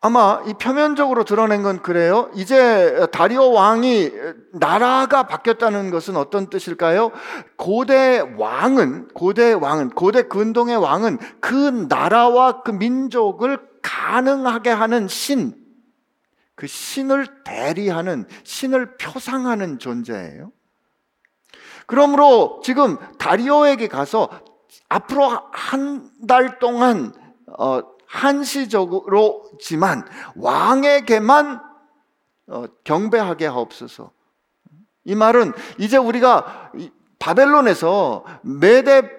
아마 0.00 0.42
이 0.46 0.54
표면적으로 0.54 1.24
드러낸 1.24 1.62
건 1.62 1.82
그래요. 1.82 2.30
이제 2.34 3.06
다리오 3.12 3.50
왕이 3.50 4.12
나라가 4.52 5.24
바뀌었다는 5.24 5.90
것은 5.90 6.16
어떤 6.16 6.48
뜻일까요? 6.48 7.10
고대 7.56 8.20
왕은 8.38 9.08
고대 9.08 9.52
왕은 9.52 9.90
고대 9.90 10.22
근동의 10.22 10.76
왕은 10.76 11.18
그 11.40 11.86
나라와 11.88 12.62
그 12.62 12.70
민족을 12.70 13.67
가능하게 13.82 14.70
하는 14.70 15.08
신, 15.08 15.54
그 16.54 16.66
신을 16.66 17.42
대리하는, 17.44 18.26
신을 18.44 18.96
표상하는 18.96 19.78
존재예요. 19.78 20.52
그러므로 21.86 22.60
지금 22.64 22.96
다리오에게 23.18 23.88
가서 23.88 24.30
앞으로 24.88 25.28
한 25.52 26.08
달 26.26 26.58
동안 26.58 27.12
어, 27.58 27.80
한시적으로지만 28.06 30.06
왕에게만 30.36 31.60
어, 32.48 32.64
경배하게 32.84 33.46
하옵소서. 33.46 34.10
이 35.04 35.14
말은 35.14 35.52
이제 35.78 35.96
우리가 35.96 36.72
바벨론에서 37.18 38.24
메데 38.42 39.17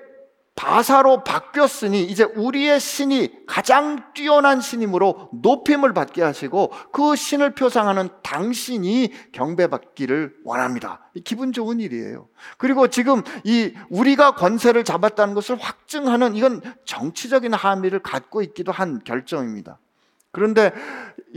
바사로 0.59 1.23
바뀌었으니 1.23 2.03
이제 2.03 2.25
우리의 2.25 2.81
신이 2.81 3.45
가장 3.47 4.11
뛰어난 4.13 4.59
신임으로 4.59 5.29
높임을 5.31 5.93
받게 5.93 6.21
하시고 6.21 6.73
그 6.91 7.15
신을 7.15 7.55
표상하는 7.55 8.09
당신이 8.23 9.13
경배받기를 9.31 10.35
원합니다. 10.43 11.09
기분 11.23 11.53
좋은 11.53 11.79
일이에요. 11.79 12.27
그리고 12.57 12.89
지금 12.89 13.23
이 13.45 13.73
우리가 13.89 14.35
권세를 14.35 14.83
잡았다는 14.83 15.33
것을 15.33 15.55
확증하는 15.55 16.35
이건 16.35 16.61
정치적인 16.83 17.53
함의를 17.53 17.99
갖고 17.99 18.41
있기도 18.41 18.73
한 18.73 18.99
결정입니다. 19.05 19.79
그런데 20.33 20.73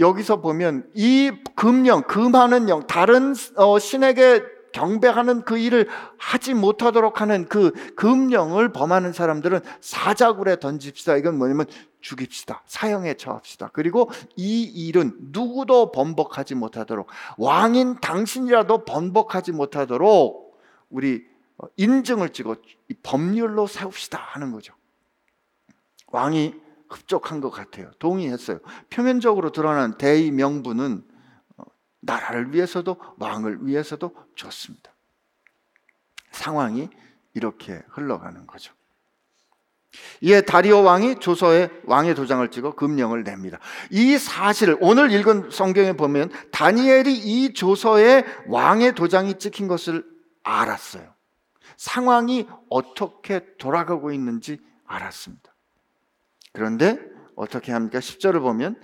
여기서 0.00 0.41
보면 0.41 0.91
이 0.95 1.31
금령, 1.55 2.02
금하는 2.09 2.69
영, 2.69 2.88
다른 2.88 3.37
어, 3.55 3.79
신에게 3.79 4.43
경배하는 4.73 5.43
그 5.43 5.59
일을 5.59 5.88
하지 6.19 6.55
못하도록 6.55 7.21
하는 7.21 7.47
그 7.49 7.73
금령을 7.95 8.73
범하는 8.73 9.12
사람들은 9.12 9.61
사자굴에 9.81 10.59
던집시다. 10.59 11.17
이건 11.17 11.38
뭐냐면 11.38 11.67
죽입시다. 12.00 12.62
사형에 12.67 13.14
처합시다. 13.14 13.71
그리고 13.73 14.11
이 14.37 14.62
일은 14.62 15.17
누구도 15.31 15.93
번복하지 15.93 16.55
못하도록 16.55 17.07
왕인 17.38 18.00
당신이라도 18.00 18.85
번복하지 18.85 19.52
못하도록 19.52 20.61
우리 20.91 21.25
인증을 21.76 22.31
찍어 22.31 22.57
법률로 23.02 23.67
세웁시다 23.67 24.19
하는 24.19 24.52
거죠. 24.52 24.75
왕이 26.09 26.55
흡족한 26.88 27.41
것 27.41 27.50
같아요. 27.50 27.91
동의했어요. 27.99 28.59
표면적으로 28.91 29.50
드러난 29.50 29.97
대의 29.97 30.31
명분은 30.31 31.05
나라를 32.02 32.52
위해서도 32.52 32.97
왕을 33.18 33.66
위해서도 33.66 34.14
좋습니다. 34.35 34.92
상황이 36.32 36.90
이렇게 37.35 37.82
흘러가는 37.88 38.47
거죠. 38.47 38.73
이에 40.23 40.40
다리오 40.40 40.82
왕이 40.82 41.21
조서에 41.21 41.68
왕의 41.85 42.14
도장을 42.14 42.47
찍어 42.50 42.75
금령을 42.75 43.25
냅니다. 43.25 43.59
이 43.90 44.16
사실을 44.16 44.78
오늘 44.80 45.11
읽은 45.12 45.50
성경에 45.50 45.92
보면 45.92 46.30
다니엘이 46.50 47.14
이 47.14 47.52
조서에 47.52 48.25
왕의 48.47 48.94
도장이 48.94 49.38
찍힌 49.38 49.68
것을 49.68 50.04
알았어요. 50.42 51.12
상황이 51.76 52.49
어떻게 52.71 53.44
돌아가고 53.59 54.12
있는지 54.12 54.61
알았습니다. 54.87 55.52
그런데 56.52 56.99
어떻게 57.37 57.73
합니까? 57.73 57.99
10절을 57.99 58.40
보면 58.40 58.80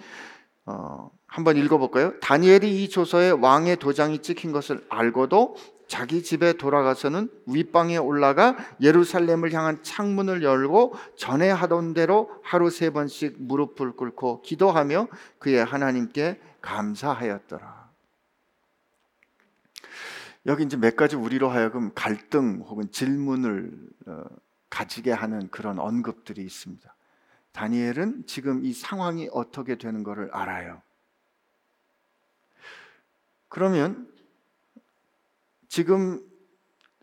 어, 0.68 1.10
한번 1.26 1.56
읽어볼까요? 1.56 2.20
다니엘이 2.20 2.84
이 2.84 2.90
조서에 2.90 3.30
왕의 3.30 3.76
도장이 3.76 4.20
찍힌 4.20 4.52
것을 4.52 4.84
알고도 4.90 5.56
자기 5.86 6.22
집에 6.22 6.52
돌아가서는 6.52 7.30
윗방에 7.46 7.96
올라가 7.96 8.54
예루살렘을 8.82 9.54
향한 9.54 9.82
창문을 9.82 10.42
열고 10.42 10.94
전에 11.16 11.50
하던 11.50 11.94
대로 11.94 12.30
하루 12.42 12.68
세 12.68 12.90
번씩 12.90 13.36
무릎을 13.38 13.92
꿇고 13.92 14.42
기도하며 14.42 15.08
그의 15.38 15.64
하나님께 15.64 16.38
감사하였더라. 16.60 17.88
여기 20.44 20.64
이제 20.64 20.76
몇 20.76 20.96
가지 20.96 21.16
우리로 21.16 21.48
하여금 21.48 21.92
갈등 21.94 22.62
혹은 22.66 22.90
질문을 22.92 23.72
어, 24.06 24.24
가지게 24.68 25.12
하는 25.12 25.48
그런 25.48 25.78
언급들이 25.78 26.42
있습니다. 26.42 26.94
다니엘은 27.58 28.24
지금 28.26 28.64
이 28.64 28.72
상황이 28.72 29.28
어떻게 29.32 29.74
되는 29.74 30.04
것을 30.04 30.30
알아요. 30.32 30.80
그러면 33.48 34.08
지금 35.66 36.24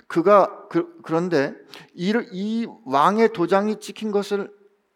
그가 0.07 0.69
그, 0.69 1.01
런데 1.09 1.53
이, 1.93 2.13
이 2.31 2.67
왕의 2.85 3.33
도장이 3.33 3.81
찍힌 3.81 4.11
것을 4.11 4.49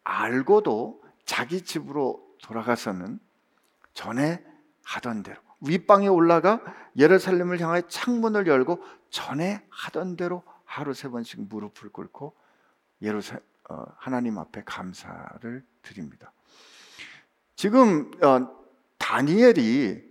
알고도 0.06 1.04
자기 1.26 1.62
집으로 1.62 2.26
돌아가서는 2.42 3.20
전에 3.94 4.42
하던 4.86 5.24
대로 5.24 5.42
윗방에 5.60 6.08
올라가 6.08 6.62
예루살렘을 6.96 7.60
향해 7.60 7.82
창문을 7.86 8.48
열고 8.48 8.82
전에 9.10 9.66
하던 9.70 10.16
대로 10.16 10.42
하루 10.64 10.94
세 10.94 11.10
번씩 11.10 11.50
무릎을 11.50 11.90
꿇고 11.90 12.34
예루살 13.02 13.40
어, 13.40 13.42
하나님 13.98 14.38
앞에 14.38 14.64
감사를 14.66 15.64
드립니다. 15.82 16.32
지금 17.56 18.12
어, 18.24 18.48
다니엘이 18.98 20.02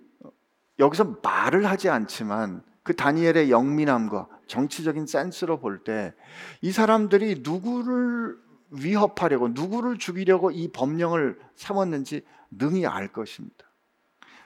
여기서 0.78 1.16
말을 1.22 1.66
하지 1.66 1.88
않지만 1.88 2.62
그 2.82 2.94
다니엘의 2.96 3.50
영민함과 3.50 4.28
정치적인 4.46 5.06
센스로 5.06 5.58
볼 5.60 5.82
때 5.84 6.14
이 6.62 6.72
사람들이 6.72 7.40
누구를 7.42 8.38
위협하려고 8.70 9.48
누구를 9.48 9.98
죽이려고 9.98 10.50
이 10.50 10.68
법령을 10.68 11.38
삼았는지 11.54 12.24
능히 12.50 12.86
알 12.86 13.08
것입니다. 13.08 13.64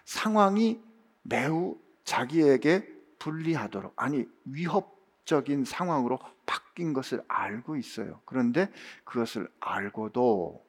상황이 0.04 0.80
매우 1.22 1.76
자기에게 2.04 2.88
불리하도록 3.18 3.92
아니 3.96 4.24
위협적인 4.44 5.64
상황으로 5.64 6.18
바뀐 6.46 6.92
것을 6.92 7.24
알고 7.28 7.76
있어요. 7.76 8.20
그런데 8.24 8.70
그것을 9.04 9.48
알고도 9.60 10.64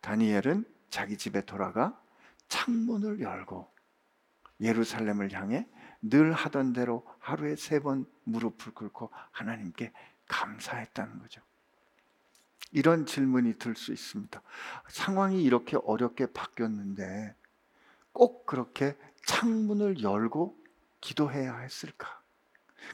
다니엘은 0.00 0.64
자기 0.90 1.16
집에 1.16 1.44
돌아가 1.44 2.00
창문을 2.48 3.20
열고 3.20 3.70
예루살렘을 4.60 5.32
향해 5.32 5.66
늘 6.00 6.32
하던 6.32 6.72
대로 6.72 7.06
하루에 7.18 7.56
세 7.56 7.80
번 7.80 8.06
무릎을 8.24 8.74
꿇고 8.74 9.10
하나님께 9.32 9.92
감사했다는 10.28 11.18
거죠. 11.20 11.40
이런 12.72 13.06
질문이 13.06 13.54
들 13.58 13.74
수 13.74 13.92
있습니다. 13.92 14.40
상황이 14.88 15.42
이렇게 15.42 15.76
어렵게 15.76 16.32
바뀌었는데 16.32 17.34
꼭 18.12 18.46
그렇게 18.46 18.96
창문을 19.26 20.02
열고 20.02 20.56
기도해야 21.00 21.58
했을까? 21.58 22.20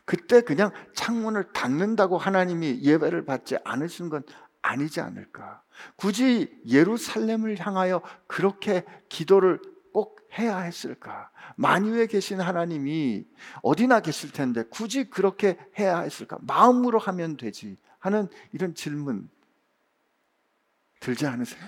그때 0.04 0.40
그냥 0.40 0.70
창문을 0.94 1.52
닫는다고 1.52 2.18
하나님이 2.18 2.80
예배를 2.82 3.24
받지 3.24 3.56
않으신 3.64 4.08
건 4.08 4.22
아니지 4.62 5.00
않을까? 5.00 5.62
굳이 5.96 6.60
예루살렘을 6.66 7.58
향하여 7.58 8.02
그렇게 8.26 8.84
기도를 9.08 9.60
꼭 9.92 10.18
해야 10.38 10.58
했을까? 10.58 11.30
만유에 11.56 12.06
계신 12.06 12.40
하나님이 12.40 13.26
어디나 13.62 14.00
계실 14.00 14.32
텐데 14.32 14.64
굳이 14.70 15.04
그렇게 15.10 15.58
해야 15.78 16.00
했을까? 16.00 16.38
마음으로 16.40 16.98
하면 16.98 17.36
되지 17.36 17.76
하는 17.98 18.28
이런 18.52 18.74
질문 18.74 19.28
들지 21.00 21.26
않으세요? 21.26 21.62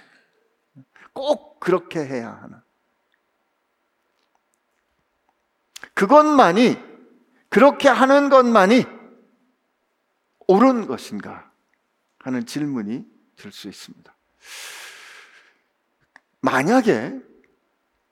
꼭 1.12 1.60
그렇게 1.60 2.00
해야 2.04 2.30
하나? 2.30 2.62
그것만이 5.94 6.95
그렇게 7.48 7.88
하는 7.88 8.28
것만이 8.28 8.84
옳은 10.48 10.86
것인가 10.86 11.50
하는 12.18 12.44
질문이 12.46 13.04
들 13.36 13.52
수 13.52 13.68
있습니다. 13.68 14.14
만약에 16.40 17.20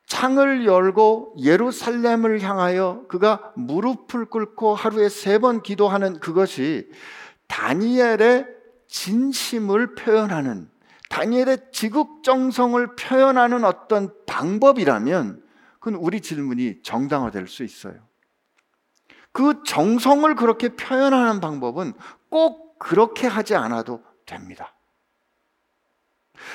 창을 0.07 0.67
열고 0.67 1.37
예루살렘을 1.41 2.41
향하여 2.41 3.05
그가 3.09 3.53
무릎을 3.57 4.27
꿇고 4.27 4.75
하루에 4.75 5.09
세 5.09 5.39
번 5.39 5.63
기도하는 5.63 6.21
그것이 6.21 6.91
다니엘의 7.49 8.47
진심을 8.87 9.95
표현하는 9.95 10.69
다니엘의 11.11 11.59
지극정성을 11.73 12.97
표현하는 12.97 13.65
어떤 13.65 14.13
방법이라면 14.27 15.43
그건 15.79 15.95
우리 15.95 16.21
질문이 16.21 16.83
정당화될 16.83 17.47
수 17.47 17.63
있어요. 17.65 17.95
그 19.35 19.65
정성을 19.65 20.33
그렇게 20.37 20.69
표현하는 20.69 21.41
방법은 21.41 21.93
꼭 22.31 22.79
그렇게 22.79 23.27
하지 23.27 23.57
않아도 23.57 24.01
됩니다. 24.27 24.77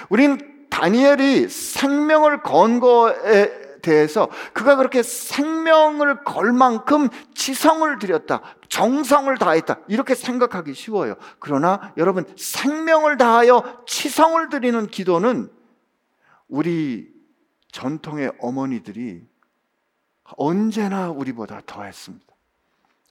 우린 0.08 0.68
다니엘이 0.70 1.50
생명을 1.50 2.42
건 2.42 2.80
거에 2.80 3.82
대해서 3.82 4.30
그가 4.54 4.78
그렇게 4.78 5.04
생명을 5.04 6.24
걸 6.24 6.54
만큼 6.54 7.10
지성을 7.34 8.00
들였다. 8.00 8.42
정성을 8.70 9.38
다했다. 9.38 9.80
이렇게 9.90 10.16
생각하기 10.16 10.74
쉬워요. 10.74 11.16
그러나 11.40 11.94
여러분, 11.98 12.24
생명을 12.38 13.18
다하여 13.18 13.84
치성을 13.88 14.48
드리는 14.48 14.88
기도는 14.88 15.52
우리 16.48 17.12
전통의 17.74 18.32
어머니들이 18.40 19.28
언제나 20.38 21.10
우리보다 21.10 21.62
더 21.66 21.84
했습니다. 21.84 22.29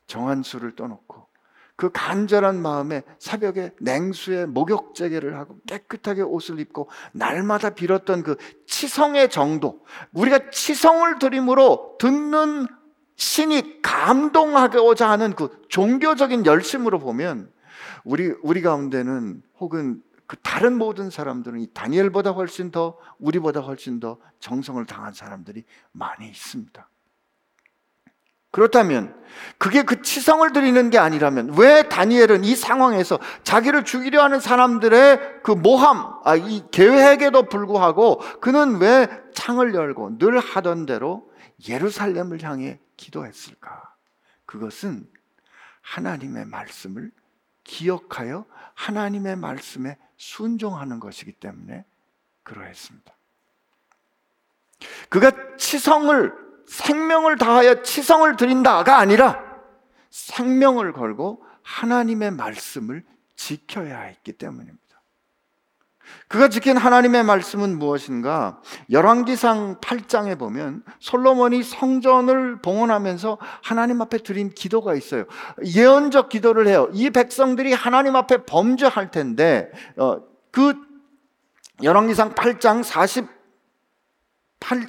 정한 0.09 0.42
수를 0.42 0.75
떠놓고 0.75 1.29
그 1.77 1.90
간절한 1.92 2.61
마음에 2.61 3.03
새벽에 3.21 3.73
냉수에 3.81 4.47
목욕제계를 4.47 5.38
하고 5.38 5.61
깨끗하게 5.68 6.23
옷을 6.23 6.59
입고 6.59 6.88
날마다 7.12 7.71
빌었던 7.71 8.25
그 8.25 8.37
치성의 8.66 9.31
정도, 9.31 9.85
우리가 10.12 10.51
치성을 10.51 11.21
드림으로 11.21 11.97
듣는 12.01 12.66
신이 13.14 13.81
감동하고자 13.83 15.09
하는 15.09 15.37
그 15.37 15.62
종교적인 15.68 16.47
열심으로 16.47 16.99
보면 16.99 17.53
우리 18.03 18.35
우리 18.42 18.61
가운데는 18.61 19.42
혹은 19.61 20.03
그 20.27 20.37
다른 20.38 20.77
모든 20.77 21.11
사람들은 21.11 21.61
이 21.61 21.73
다니엘보다 21.73 22.33
훨씬 22.33 22.73
더 22.73 22.99
우리보다 23.21 23.61
훨씬 23.61 24.01
더 24.01 24.18
정성을 24.40 24.85
당한 24.87 25.12
사람들이 25.12 25.62
많이 25.92 26.29
있습니다. 26.29 26.88
그렇다면 28.50 29.14
그게 29.58 29.82
그 29.82 30.02
치성을 30.02 30.50
드리는 30.52 30.90
게 30.90 30.98
아니라면 30.98 31.56
왜 31.56 31.88
다니엘은 31.88 32.44
이 32.44 32.56
상황에서 32.56 33.18
자기를 33.44 33.84
죽이려 33.84 34.22
하는 34.22 34.40
사람들의 34.40 35.42
그 35.42 35.52
모함, 35.52 36.20
아, 36.24 36.37
이 36.37 36.64
계획에도 36.70 37.44
불구하고 37.44 38.18
그는 38.40 38.80
왜 38.80 39.08
창을 39.34 39.74
열고 39.74 40.18
늘 40.18 40.38
하던 40.38 40.87
대로 40.87 41.30
예루살렘을 41.68 42.42
향해 42.42 42.80
기도했을까? 42.96 43.94
그것은 44.46 45.06
하나님의 45.82 46.46
말씀을 46.46 47.11
기억하여 47.64 48.46
하나님의 48.74 49.37
말씀에 49.37 49.98
순종하는 50.16 51.00
것이기 51.00 51.32
때문에 51.32 51.84
그러했습니다. 52.44 53.12
그가 55.08 55.32
치성을 55.56 56.47
생명을 56.68 57.38
다하여 57.38 57.83
치성을 57.83 58.37
드린다가 58.37 58.98
아니라 58.98 59.42
생명을 60.11 60.92
걸고 60.92 61.42
하나님의 61.62 62.33
말씀을 62.33 63.04
지켜야 63.37 64.00
했기 64.00 64.33
때문입니다. 64.33 64.78
그가 66.26 66.48
지킨 66.48 66.76
하나님의 66.76 67.22
말씀은 67.24 67.78
무엇인가? 67.78 68.61
열왕기상 68.90 69.81
8장에 69.81 70.38
보면 70.38 70.83
솔로몬이 71.00 71.62
성전을 71.62 72.62
봉헌하면서 72.62 73.38
하나님 73.62 74.00
앞에 74.00 74.18
드린 74.18 74.50
기도가 74.50 74.94
있어요. 74.94 75.24
예언적 75.64 76.28
기도를 76.28 76.66
해요. 76.66 76.88
이 76.92 77.11
백성들이 77.11 77.74
하나님 77.74 78.16
앞에 78.16 78.44
범죄할 78.44 79.11
텐데 79.11 79.70
어, 79.96 80.22
그 80.50 80.74
열왕기상 81.83 82.35
8장 82.35 82.83
48 82.83 84.88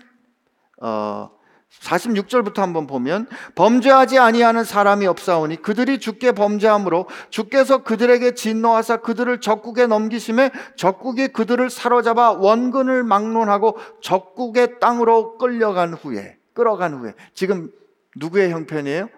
어, 0.81 1.38
46절부터 1.81 2.57
한번 2.57 2.87
보면 2.87 3.27
범죄하지 3.55 4.19
아니하는 4.19 4.63
사람이 4.63 5.07
없사오니 5.07 5.61
그들이 5.61 5.99
주께 5.99 6.31
범죄함으로 6.31 7.07
주께서 7.29 7.83
그들에게 7.83 8.33
진노하사 8.33 8.97
그들을 8.97 9.39
적국에 9.39 9.87
넘기심에 9.87 10.51
적국이 10.75 11.29
그들을 11.29 11.69
사로잡아 11.69 12.31
원근을 12.31 13.03
막론하고 13.03 13.77
적국의 14.01 14.79
땅으로 14.79 15.37
끌려간 15.37 15.93
후에 15.93 16.37
끌어간 16.53 16.93
후에 16.93 17.13
지금 17.33 17.71
누구의 18.17 18.51
형편이에요? 18.51 19.09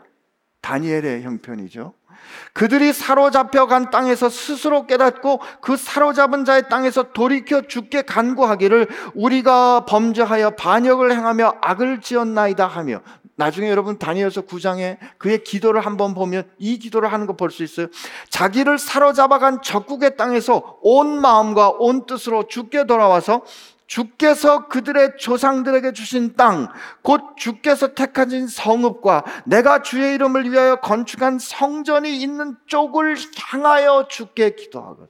다니엘의 0.62 1.24
형편이죠. 1.24 1.94
그들이 2.54 2.94
사로잡혀 2.94 3.68
간 3.68 3.90
땅에서 3.92 4.30
스스로 4.30 4.88
깨닫고 4.88 5.40
그 5.62 5.78
사로잡은 5.78 6.46
자의 6.46 6.68
땅에서 6.70 7.14
돌이켜 7.14 7.62
죽게 7.62 8.04
간구하기를 8.04 8.88
우리가 9.16 9.86
범죄하여 9.86 10.52
반역을 10.52 11.12
행하며 11.12 11.56
악을 11.62 12.02
지었나이다 12.02 12.68
하며 12.68 13.02
나중에 13.36 13.70
여러분 13.70 13.98
다니엘서 13.98 14.44
9장에 14.44 14.98
그의 15.18 15.44
기도를 15.44 15.82
한번 15.82 16.14
보면 16.14 16.44
이 16.60 16.78
기도를 16.78 17.12
하는 17.12 17.26
거 17.26 17.34
볼 17.34 17.50
수 17.50 17.64
있어요. 17.64 17.88
자기를 18.30 18.78
사로잡아 18.78 19.40
간 19.40 19.62
적국의 19.64 20.16
땅에서 20.16 20.78
온 20.82 21.20
마음과 21.20 21.70
온 21.80 22.06
뜻으로 22.06 22.48
죽게 22.48 22.86
돌아와서 22.86 23.42
주께서 23.92 24.70
그들의 24.70 25.18
조상들에게 25.18 25.92
주신 25.92 26.38
땅, 26.38 26.70
곧 27.02 27.36
주께서 27.36 27.94
택하신 27.94 28.48
성읍과 28.48 29.26
내가 29.44 29.82
주의 29.82 30.16
이름을 30.16 30.50
위하여 30.50 30.78
건축한 30.78 31.40
성전이 31.40 32.16
있는 32.22 32.56
쪽을 32.68 33.18
향하여 33.38 34.08
주께 34.10 34.56
기도하거든. 34.56 35.08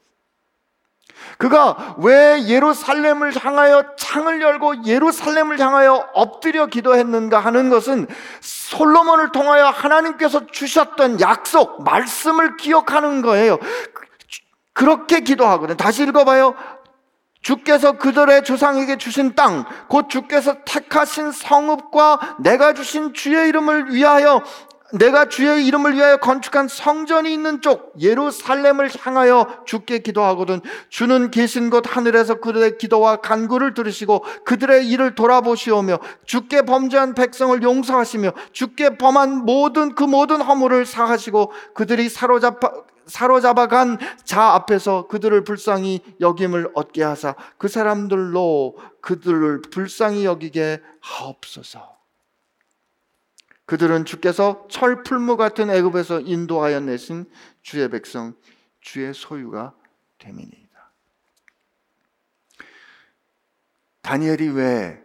그가 1.37 1.95
왜 1.99 2.47
예루살렘을 2.47 3.33
향하여 3.37 3.95
창을 3.97 4.41
열고 4.41 4.85
예루살렘을 4.85 5.59
향하여 5.59 6.09
엎드려 6.15 6.65
기도했는가 6.65 7.39
하는 7.39 7.69
것은 7.69 8.07
솔로몬을 8.39 9.31
통하여 9.31 9.67
하나님께서 9.67 10.47
주셨던 10.47 11.21
약속, 11.21 11.83
말씀을 11.83 12.57
기억하는 12.57 13.21
거예요. 13.21 13.59
그렇게 14.73 15.19
기도하거든. 15.19 15.77
다시 15.77 16.01
읽어봐요. 16.01 16.55
주께서 17.41 17.93
그들의 17.93 18.43
조상에게 18.43 18.97
주신 18.97 19.35
땅, 19.35 19.65
곧 19.87 20.09
주께서 20.09 20.57
택하신 20.63 21.31
성읍과 21.31 22.37
내가 22.39 22.73
주신 22.73 23.13
주의 23.13 23.49
이름을 23.49 23.93
위하여 23.93 24.43
내가 24.93 25.29
주의 25.29 25.65
이름을 25.65 25.95
위하여 25.95 26.17
건축한 26.17 26.67
성전이 26.67 27.33
있는 27.33 27.61
쪽 27.61 27.93
예루살렘을 27.99 28.89
향하여 28.99 29.63
주께 29.65 29.99
기도하거든. 29.99 30.61
주는 30.89 31.31
계신 31.31 31.69
곳 31.69 31.85
하늘에서 31.87 32.41
그들의 32.41 32.77
기도와 32.77 33.17
간구를 33.17 33.73
들으시고 33.73 34.25
그들의 34.43 34.89
일을 34.89 35.15
돌아보시오며 35.15 35.99
주께 36.25 36.63
범죄한 36.63 37.15
백성을 37.15 37.61
용서하시며 37.63 38.33
주께 38.51 38.97
범한 38.97 39.45
모든 39.45 39.95
그 39.95 40.03
모든 40.03 40.41
허물을 40.41 40.85
사하시고 40.85 41.53
그들이 41.73 42.09
사로잡아 42.09 42.90
사로잡아 43.11 43.67
간 43.67 43.99
자 44.31 44.53
앞에서 44.53 45.07
그들을 45.07 45.43
불쌍히 45.43 45.99
여김을 46.21 46.71
얻게 46.73 47.03
하사 47.03 47.35
그 47.57 47.67
사람들로 47.67 48.77
그들을 49.01 49.61
불쌍히 49.63 50.23
여기게 50.23 50.81
하옵소서. 51.01 51.99
그들은 53.65 54.05
주께서 54.05 54.65
철 54.69 55.03
풀무 55.03 55.35
같은 55.37 55.69
애굽에서 55.69 56.21
인도하여 56.21 56.79
내신 56.79 57.25
주의 57.61 57.89
백성 57.89 58.35
주의 58.79 59.13
소유가 59.13 59.73
됨이니이다. 60.17 60.91
다니엘이 64.01 64.47
왜 64.49 65.01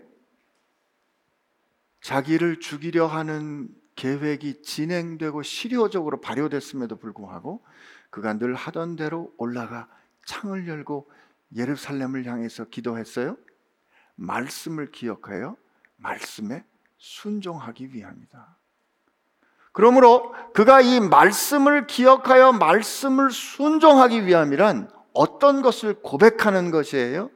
자기를 2.01 2.61
죽이려 2.61 3.07
하는 3.09 3.69
계획이 3.97 4.63
진행되고 4.63 5.43
실효적으로 5.43 6.21
발효됐음에도 6.21 6.97
불구하고 6.97 7.65
그가 8.11 8.35
늘 8.35 8.55
하던 8.55 8.97
대로 8.97 9.33
올라가 9.39 9.89
창을 10.27 10.69
열고 10.69 11.11
예루살렘을 11.55 12.27
향해서 12.27 12.67
기도했어요. 12.67 13.37
말씀을 14.15 14.93
기억하여 14.93 15.57
말씀에 15.97 16.65
순종하기 16.99 17.93
위함이다. 17.95 18.57
그러므로 19.73 20.35
그가 20.55 20.81
이 20.81 21.01
말씀을 21.01 21.87
기억하여 21.87 22.53
말씀을 22.53 23.31
순종하기 23.31 24.27
위함이란 24.27 24.91
어떤 25.13 25.63
것을 25.63 25.95
고백하는 26.03 26.71
것이에요? 26.71 27.31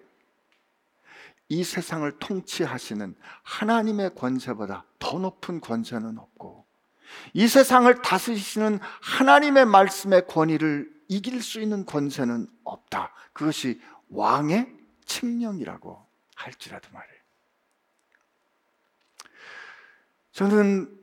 이 1.50 1.64
세상을 1.64 2.10
통치하시는 2.20 3.16
하나님의 3.42 4.14
권세보다 4.14 4.84
더 5.00 5.18
높은 5.18 5.60
권세는 5.60 6.16
없고 6.16 6.64
이 7.34 7.48
세상을 7.48 7.92
다스리시는 8.02 8.78
하나님의 9.02 9.66
말씀의 9.66 10.28
권위를 10.28 10.88
이길 11.08 11.42
수 11.42 11.60
있는 11.60 11.84
권세는 11.84 12.46
없다. 12.62 13.12
그것이 13.32 13.80
왕의 14.10 14.72
칙령이라고 15.06 16.06
할지라도 16.36 16.88
말이에요. 16.92 17.20
저는 20.30 21.00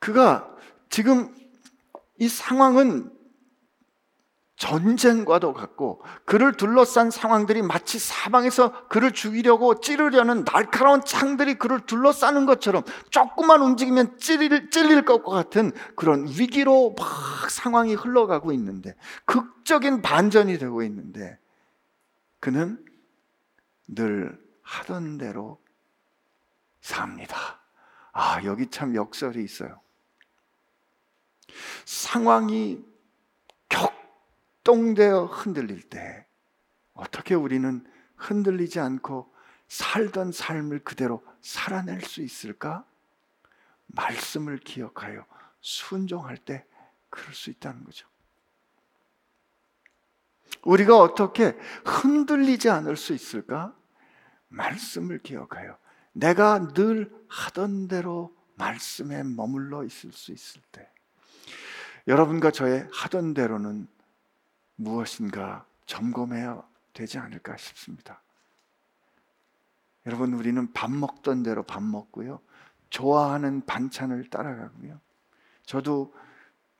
그가 0.00 0.54
지금 0.90 1.34
이 2.18 2.28
상황은 2.28 3.10
전쟁과도 4.62 5.54
같고 5.54 6.04
그를 6.24 6.52
둘러싼 6.52 7.10
상황들이 7.10 7.62
마치 7.62 7.98
사방에서 7.98 8.86
그를 8.86 9.10
죽이려고 9.10 9.80
찌르려는 9.80 10.44
날카로운 10.44 11.04
창들이 11.04 11.54
그를 11.54 11.80
둘러싸는 11.80 12.46
것처럼 12.46 12.84
조금만 13.10 13.60
움직이면 13.60 14.18
찔릴, 14.18 14.70
찔릴 14.70 15.04
것 15.04 15.24
같은 15.24 15.72
그런 15.96 16.28
위기로 16.28 16.94
막 16.96 17.50
상황이 17.50 17.94
흘러가고 17.94 18.52
있는데 18.52 18.94
극적인 19.24 20.00
반전이 20.00 20.58
되고 20.58 20.84
있는데 20.84 21.36
그는 22.38 22.78
늘 23.88 24.40
하던 24.62 25.18
대로 25.18 25.60
삽니다. 26.80 27.58
아, 28.12 28.40
여기 28.44 28.68
참 28.68 28.94
역설이 28.94 29.42
있어요. 29.42 29.80
상황이 31.84 32.80
격 33.68 33.92
똥되어 34.64 35.26
흔들릴 35.26 35.82
때 35.82 36.26
어떻게 36.94 37.34
우리는 37.34 37.84
흔들리지 38.16 38.80
않고 38.80 39.32
살던 39.68 40.32
삶을 40.32 40.80
그대로 40.80 41.24
살아낼 41.40 42.02
수 42.02 42.22
있을까? 42.22 42.84
말씀을 43.86 44.58
기억하여 44.58 45.24
순종할 45.60 46.36
때 46.36 46.64
그럴 47.10 47.34
수 47.34 47.50
있다는 47.50 47.84
거죠. 47.84 48.06
우리가 50.62 50.98
어떻게 50.98 51.56
흔들리지 51.84 52.70
않을 52.70 52.96
수 52.96 53.12
있을까? 53.12 53.74
말씀을 54.48 55.18
기억하여 55.18 55.76
내가 56.12 56.72
늘 56.74 57.10
하던 57.28 57.88
대로 57.88 58.36
말씀에 58.54 59.22
머물러 59.22 59.84
있을 59.84 60.12
수 60.12 60.30
있을 60.30 60.60
때 60.70 60.88
여러분과 62.06 62.50
저의 62.50 62.86
하던 62.92 63.34
대로는 63.34 63.88
무엇인가 64.76 65.64
점검해야 65.86 66.62
되지 66.92 67.18
않을까 67.18 67.56
싶습니다. 67.56 68.22
여러분 70.06 70.34
우리는 70.34 70.72
밥 70.72 70.90
먹던 70.90 71.42
대로 71.42 71.62
밥 71.62 71.82
먹고요. 71.82 72.40
좋아하는 72.90 73.64
반찬을 73.64 74.28
따라가고요. 74.28 75.00
저도 75.64 76.12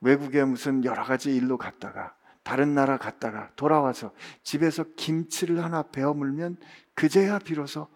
외국에 0.01 0.43
무슨 0.43 0.83
여러 0.83 1.03
가지 1.03 1.35
일로 1.35 1.57
갔다가 1.57 2.15
다른 2.43 2.75
나라 2.75 2.97
갔다가 2.97 3.49
돌아와서 3.55 4.13
집에서 4.43 4.83
김치를 4.97 5.63
하나 5.63 5.81
베어 5.81 6.13
물면 6.13 6.57
그제야 6.93 7.39
비로소 7.39 7.87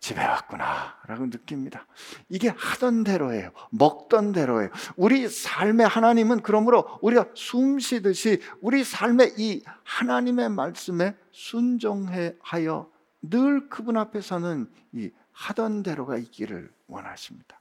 집에 0.00 0.24
왔구나 0.24 0.96
라고 1.06 1.26
느낍니다. 1.26 1.86
이게 2.28 2.48
하던 2.48 3.04
대로예요. 3.04 3.50
먹던 3.70 4.32
대로예요. 4.32 4.70
우리 4.96 5.28
삶의 5.28 5.86
하나님은 5.88 6.42
그러므로 6.42 6.98
우리가 7.02 7.26
숨 7.34 7.78
쉬듯이 7.78 8.40
우리 8.60 8.84
삶의 8.84 9.34
이 9.38 9.64
하나님의 9.84 10.50
말씀에 10.50 11.16
순종하여 11.32 12.90
늘 13.22 13.68
그분 13.68 13.96
앞에서는 13.96 14.70
이 14.92 15.10
하던 15.32 15.82
대로가 15.82 16.16
있기를 16.16 16.72
원하십니다. 16.86 17.60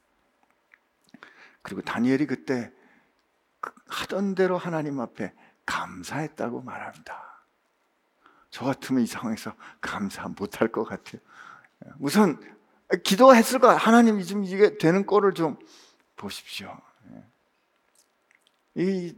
그리고 1.63 1.81
다니엘이 1.81 2.27
그때 2.27 2.71
그 3.59 3.71
하던 3.87 4.35
대로 4.35 4.57
하나님 4.57 4.99
앞에 4.99 5.33
감사했다고 5.65 6.61
말합니다. 6.61 7.27
저 8.49 8.65
같으면 8.65 9.03
이 9.03 9.07
상황에서 9.07 9.53
감사 9.81 10.27
못할 10.27 10.69
것 10.69 10.83
같아요. 10.83 11.21
우선 11.99 12.39
기도했을 13.03 13.59
거 13.59 13.73
하나님 13.75 14.21
좀 14.21 14.43
이게 14.45 14.77
되는 14.77 15.05
꼴을 15.05 15.33
좀 15.33 15.57
보십시오. 16.15 16.75
이 18.75 19.15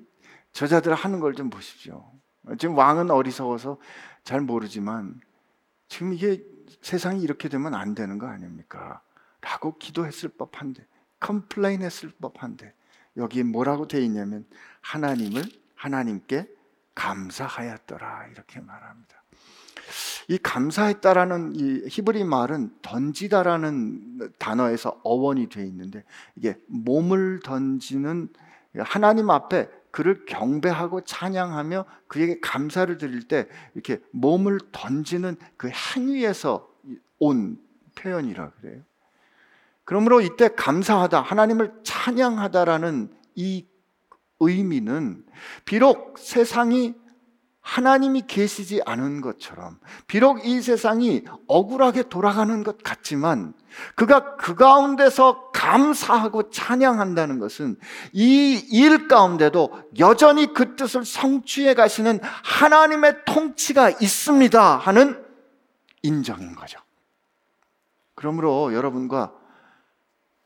저자들 0.53 0.93
하는 0.93 1.19
걸 1.19 1.33
좀 1.33 1.49
보십시오. 1.49 2.11
지금 2.57 2.77
왕은 2.77 3.11
어리석어서 3.11 3.77
잘 4.23 4.41
모르지만 4.41 5.19
지금 5.87 6.13
이게 6.13 6.43
세상이 6.81 7.21
이렇게 7.21 7.49
되면 7.49 7.73
안 7.73 7.93
되는 7.95 8.17
거 8.17 8.27
아닙니까? 8.27 9.01
라고 9.41 9.77
기도했을 9.77 10.29
법한데, 10.29 10.85
complain 11.19 11.81
했을 11.81 12.11
법한데, 12.21 12.73
여기 13.17 13.43
뭐라고 13.43 13.87
돼 13.87 14.01
있냐면, 14.03 14.45
하나님을, 14.81 15.43
하나님께 15.75 16.47
감사하였더라. 16.95 18.27
이렇게 18.27 18.59
말합니다. 18.59 19.18
이 20.27 20.37
감사했다라는 20.37 21.53
이 21.55 21.83
히브리 21.87 22.23
말은 22.23 22.71
던지다라는 22.81 24.33
단어에서 24.37 24.99
어원이 25.03 25.49
되어 25.49 25.63
있는데, 25.65 26.03
이게 26.35 26.57
몸을 26.67 27.39
던지는 27.43 28.29
하나님 28.77 29.29
앞에 29.29 29.69
그를 29.91 30.25
경배하고 30.25 31.01
찬양하며 31.01 31.85
그에게 32.07 32.39
감사를 32.39 32.95
드릴 32.97 33.27
때 33.27 33.47
이렇게 33.73 33.99
몸을 34.11 34.59
던지는 34.71 35.35
그 35.57 35.69
행위에서 35.69 36.69
온 37.17 37.57
표현이라 37.95 38.51
그래요. 38.51 38.81
그러므로 39.83 40.21
이때 40.21 40.49
감사하다, 40.49 41.21
하나님을 41.21 41.73
찬양하다라는 41.83 43.11
이 43.33 43.65
의미는 44.39 45.25
비록 45.65 46.19
세상이 46.19 46.93
하나님이 47.69 48.23
계시지 48.25 48.81
않은 48.83 49.21
것처럼 49.21 49.77
비록 50.07 50.43
이 50.43 50.59
세상이 50.59 51.23
억울하게 51.45 52.09
돌아가는 52.09 52.63
것 52.63 52.81
같지만 52.81 53.53
그가 53.95 54.35
그 54.37 54.55
가운데서 54.55 55.51
감사하고 55.51 56.49
찬양한다는 56.49 57.37
것은 57.37 57.77
이 58.11 58.67
일 58.71 59.07
가운데도 59.07 59.83
여전히 59.99 60.51
그 60.51 60.75
뜻을 60.75 61.05
성취해 61.05 61.75
가시는 61.75 62.19
하나님의 62.23 63.25
통치가 63.25 63.91
있습니다 63.91 64.77
하는 64.77 65.23
인정인 66.01 66.55
거죠. 66.55 66.79
그러므로 68.15 68.73
여러분과 68.73 69.31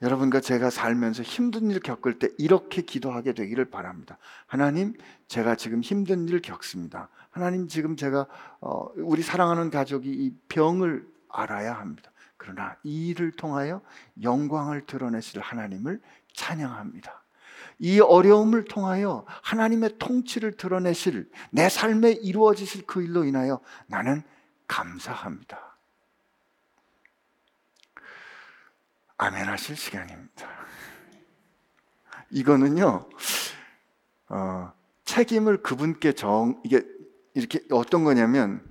여러분과 0.02 0.42
제가 0.42 0.70
살면서 0.70 1.24
힘든 1.24 1.72
일 1.72 1.80
겪을 1.80 2.20
때 2.20 2.30
이렇게 2.38 2.82
기도하게 2.82 3.34
되기를 3.34 3.66
바랍니다. 3.66 4.18
하나님, 4.48 4.94
제가 5.28 5.56
지금 5.56 5.82
힘든 5.82 6.28
일 6.28 6.42
겪습니다. 6.42 7.10
하나님, 7.30 7.68
지금 7.68 7.96
제가 7.96 8.28
어, 8.60 8.90
우리 8.98 9.22
사랑하는 9.22 9.70
가족이 9.70 10.10
이 10.10 10.36
병을 10.50 11.08
알아야 11.30 11.74
합니다. 11.74 12.12
그러나 12.38 12.76
이 12.84 13.08
일을 13.08 13.32
통하여 13.32 13.82
영광을 14.22 14.86
드러내실 14.86 15.40
하나님을 15.40 16.02
찬양합니다. 16.34 17.24
이 17.80 18.00
어려움을 18.00 18.66
통하여 18.66 19.26
하나님의 19.42 19.98
통치를 20.00 20.58
드러내실 20.58 21.30
내 21.52 21.70
삶에 21.70 22.12
이루어지실 22.12 22.86
그 22.86 23.02
일로 23.02 23.24
인하여 23.24 23.62
나는 23.88 24.24
감사합니다. 24.68 25.73
아멘 29.24 29.48
하실 29.48 29.78
시간입니다. 29.78 30.50
이거는요, 32.30 33.08
어, 34.28 34.74
책임을 35.06 35.64
그분께 35.64 36.12
정, 36.12 36.62
이게 36.66 36.86
이렇게 37.34 37.62
어떤 37.72 38.04
거냐면, 38.04 38.62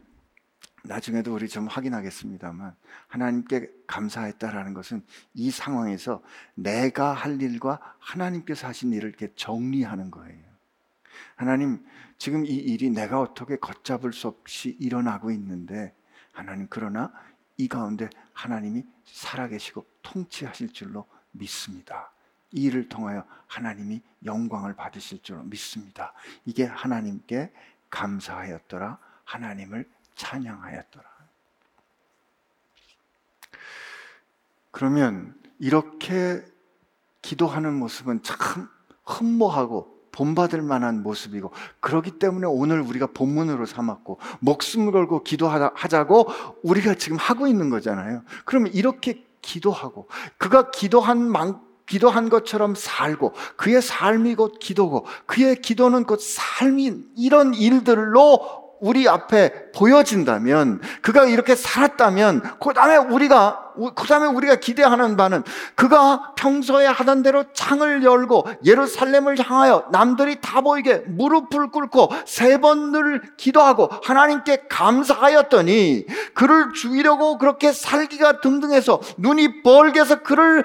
나중에도 0.85 1.35
우리 1.35 1.49
좀 1.49 1.69
확인하겠습니다만, 1.69 2.77
하나님께 3.09 3.71
감사했다라는 3.87 4.75
것은 4.75 5.03
이 5.33 5.51
상황에서 5.51 6.23
내가 6.55 7.15
할 7.15 7.41
일과 7.41 7.81
하나님께서 7.99 8.67
하신 8.67 8.93
일을 8.93 9.09
이렇게 9.09 9.33
정리하는 9.35 10.11
거예요. 10.11 10.45
하나님, 11.35 11.83
지금 12.19 12.45
이 12.45 12.51
일이 12.51 12.91
내가 12.91 13.23
어떻게 13.23 13.57
걷잡을 13.57 14.13
수 14.13 14.29
없이 14.29 14.77
일어나고 14.79 15.31
있는데, 15.31 15.95
하나님, 16.31 16.67
그러나 16.69 17.11
이 17.57 17.69
가운데 17.69 18.09
하나님이 18.33 18.85
살아계시고 19.05 19.87
통치하실 20.03 20.73
줄로 20.73 21.07
믿습니다. 21.33 22.13
이 22.53 22.65
일을 22.65 22.89
통하여 22.89 23.25
하나님이 23.47 24.03
영광을 24.25 24.75
받으실 24.75 25.23
줄로 25.23 25.43
믿습니다. 25.45 26.13
이게 26.45 26.65
하나님께 26.65 27.53
감사하였더라. 27.91 28.99
하나님을 29.25 29.91
찬양하였더라. 30.15 31.13
그러면 34.71 35.41
이렇게 35.59 36.45
기도하는 37.21 37.75
모습은 37.75 38.23
참 38.23 38.69
흠모하고 39.05 40.02
본받을 40.13 40.63
만한 40.63 41.03
모습이고 41.03 41.51
그러기 41.81 42.13
때문에 42.13 42.47
오늘 42.47 42.81
우리가 42.81 43.09
본문으로 43.09 43.67
삼았고 43.67 44.19
목숨을 44.41 44.93
걸고 44.93 45.23
기도하자고 45.25 46.29
우리가 46.63 46.95
지금 46.95 47.17
하고 47.17 47.47
있는 47.47 47.71
거잖아요. 47.71 48.23
그러면 48.45 48.73
이렇게 48.73 49.25
기도하고 49.41 50.09
그가 50.39 50.71
기도한 50.71 51.19
만 51.19 51.61
기도한 51.87 52.29
것처럼 52.29 52.75
살고 52.75 53.35
그의 53.57 53.83
삶이 53.83 54.37
곧 54.37 54.59
기도고 54.61 55.05
그의 55.27 55.61
기도는 55.61 56.05
곧 56.05 56.21
삶인 56.21 57.11
이런 57.17 57.55
일들로 57.55 58.62
우리 58.83 59.09
앞에 59.09 59.71
보여진다면 59.71 60.81
그가 61.03 61.25
이렇게 61.25 61.55
살았다면 61.55 62.59
그 62.61 62.75
다음에 62.75 62.97
우리가 62.97 63.75
그 63.95 64.07
다음에 64.09 64.27
우리가 64.27 64.57
기대하는 64.57 65.17
바는 65.17 65.45
그가 65.77 66.35
평소에 66.37 66.87
하던 66.87 67.23
대로 67.23 67.45
창을 67.53 68.03
열고 68.03 68.45
예루살렘을 68.65 69.39
향하여 69.39 69.87
남들이 69.93 70.41
다 70.41 70.63
보이게 70.63 70.97
무릎을 71.07 71.71
꿇고 71.71 72.09
세 72.27 72.59
번을 72.59 73.23
기도하고 73.37 73.89
하나님께 74.03 74.65
감사하였더니 74.69 76.07
그를 76.35 76.73
죽이려고 76.73 77.39
그렇게 77.39 77.73
살기가 77.73 78.41
등등해서 78.41 79.01
눈이 79.17 79.63
벌게서 79.63 80.25
그를 80.25 80.65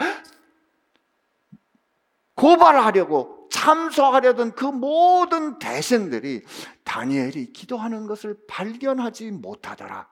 고발하려고 2.35 3.37
참소하려던 3.51 4.53
그 4.53 4.65
모든 4.65 5.59
대신들이 5.59 6.41
다니엘이 6.87 7.51
기도하는 7.51 8.07
것을 8.07 8.37
발견하지 8.47 9.31
못하더라. 9.31 10.07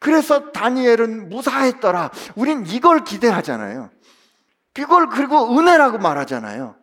그래서 0.00 0.50
다니엘은 0.50 1.28
무사했더라. 1.28 2.10
우린 2.34 2.66
이걸 2.66 3.04
기대하잖아요. 3.04 3.90
그걸 4.74 5.08
그리고 5.08 5.56
은혜라고 5.56 5.98
말하잖아요. 5.98 6.76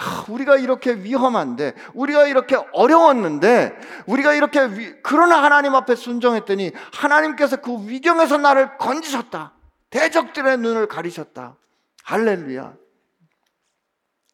아, 0.00 0.24
우리가 0.28 0.56
이렇게 0.56 0.92
위험한데, 0.92 1.74
우리가 1.94 2.26
이렇게 2.26 2.56
어려웠는데, 2.72 3.76
우리가 4.06 4.34
이렇게 4.34 4.60
위, 4.60 4.94
그러나 5.02 5.42
하나님 5.42 5.74
앞에 5.74 5.94
순종했더니 5.94 6.72
하나님께서 6.92 7.56
그 7.56 7.88
위경에서 7.88 8.38
나를 8.38 8.76
건지셨다. 8.78 9.54
대적들의 9.90 10.58
눈을 10.58 10.86
가리셨다. 10.88 11.56
할렐루야. 12.04 12.74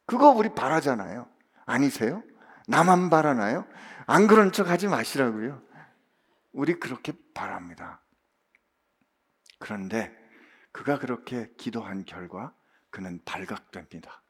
그거 0.07 0.31
우리 0.31 0.51
바라잖아요. 0.51 1.27
아니세요? 1.65 2.23
나만 2.67 3.11
바라나요? 3.11 3.67
안 4.07 4.27
그런 4.27 4.53
척 4.53 4.69
하지 4.69 4.89
마시라고요. 4.89 5.63
우리 6.53 6.79
그렇게 6.79 7.13
바랍니다. 7.33 8.01
그런데 9.59 10.15
그가 10.73 10.99
그렇게 10.99 11.53
기도한 11.57 12.05
결과 12.05 12.55
그는 12.91 13.21
발각됩니다. 13.25 14.23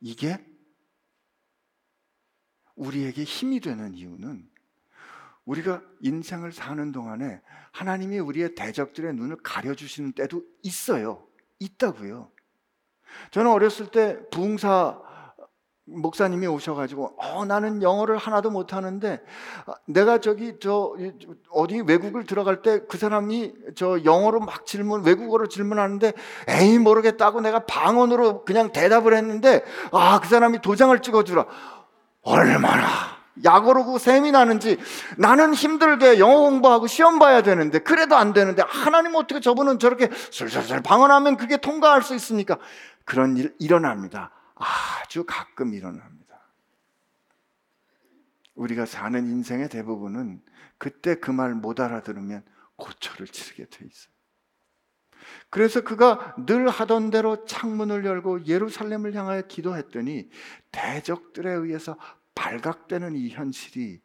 이게 0.00 0.44
우리에게 2.74 3.24
힘이 3.24 3.60
되는 3.60 3.94
이유는 3.94 4.48
우리가 5.44 5.82
인생을 6.00 6.52
사는 6.52 6.92
동안에 6.92 7.40
하나님이 7.72 8.18
우리의 8.18 8.54
대적들의 8.54 9.14
눈을 9.14 9.36
가려주시는 9.42 10.12
때도 10.12 10.44
있어요. 10.62 11.26
있다고요. 11.58 12.30
저는 13.30 13.50
어렸을 13.50 13.90
때 13.90 14.18
부흥사 14.30 15.00
목사님이 15.90 16.46
오셔가지고 16.46 17.14
어 17.16 17.44
나는 17.44 17.82
영어를 17.82 18.16
하나도 18.18 18.50
못하는데 18.50 19.20
아, 19.66 19.72
내가 19.86 20.18
저기 20.18 20.54
저 20.60 20.94
어디 21.50 21.80
외국을 21.80 22.24
들어갈 22.24 22.62
때 22.62 22.80
그 22.88 22.98
사람이 22.98 23.52
저 23.74 24.02
영어로 24.04 24.40
막 24.40 24.66
질문 24.66 25.04
외국어로 25.04 25.48
질문하는데 25.48 26.12
에이 26.48 26.78
모르겠다고 26.78 27.40
내가 27.40 27.60
방언으로 27.66 28.44
그냥 28.44 28.72
대답을 28.72 29.14
했는데 29.14 29.64
아 29.92 30.20
그 30.20 30.28
사람이 30.28 30.60
도장을 30.60 30.98
찍어주라 31.00 31.46
얼마나 32.22 32.86
약오르고 33.44 33.98
샘이 33.98 34.32
나는지 34.32 34.78
나는 35.16 35.54
힘들게 35.54 36.18
영어 36.18 36.38
공부하고 36.38 36.86
시험 36.88 37.18
봐야 37.18 37.42
되는데 37.42 37.78
그래도 37.78 38.16
안 38.16 38.32
되는데 38.32 38.62
하나님 38.66 39.14
어떻게 39.14 39.40
저분은 39.40 39.78
저렇게 39.78 40.10
술술술 40.30 40.82
방언하면 40.82 41.36
그게 41.36 41.56
통과할 41.56 42.02
수 42.02 42.14
있습니까? 42.16 42.58
그런 43.04 43.36
일 43.36 43.54
일어납니다. 43.58 44.32
아주 44.58 45.24
가끔 45.26 45.74
일어납니다. 45.74 46.40
우리가 48.54 48.86
사는 48.86 49.26
인생의 49.26 49.68
대부분은 49.68 50.42
그때 50.78 51.14
그 51.16 51.30
말 51.30 51.54
못 51.54 51.80
알아들으면 51.80 52.44
고초를 52.76 53.26
치르게 53.28 53.66
돼 53.66 53.84
있어요. 53.86 54.12
그래서 55.50 55.80
그가 55.82 56.34
늘 56.46 56.68
하던 56.68 57.10
대로 57.10 57.44
창문을 57.44 58.04
열고 58.04 58.46
예루살렘을 58.46 59.14
향하여 59.14 59.42
기도했더니 59.42 60.30
대적들에 60.70 61.50
의해서 61.50 61.98
발각되는 62.34 63.14
이 63.16 63.30
현실이 63.30 64.00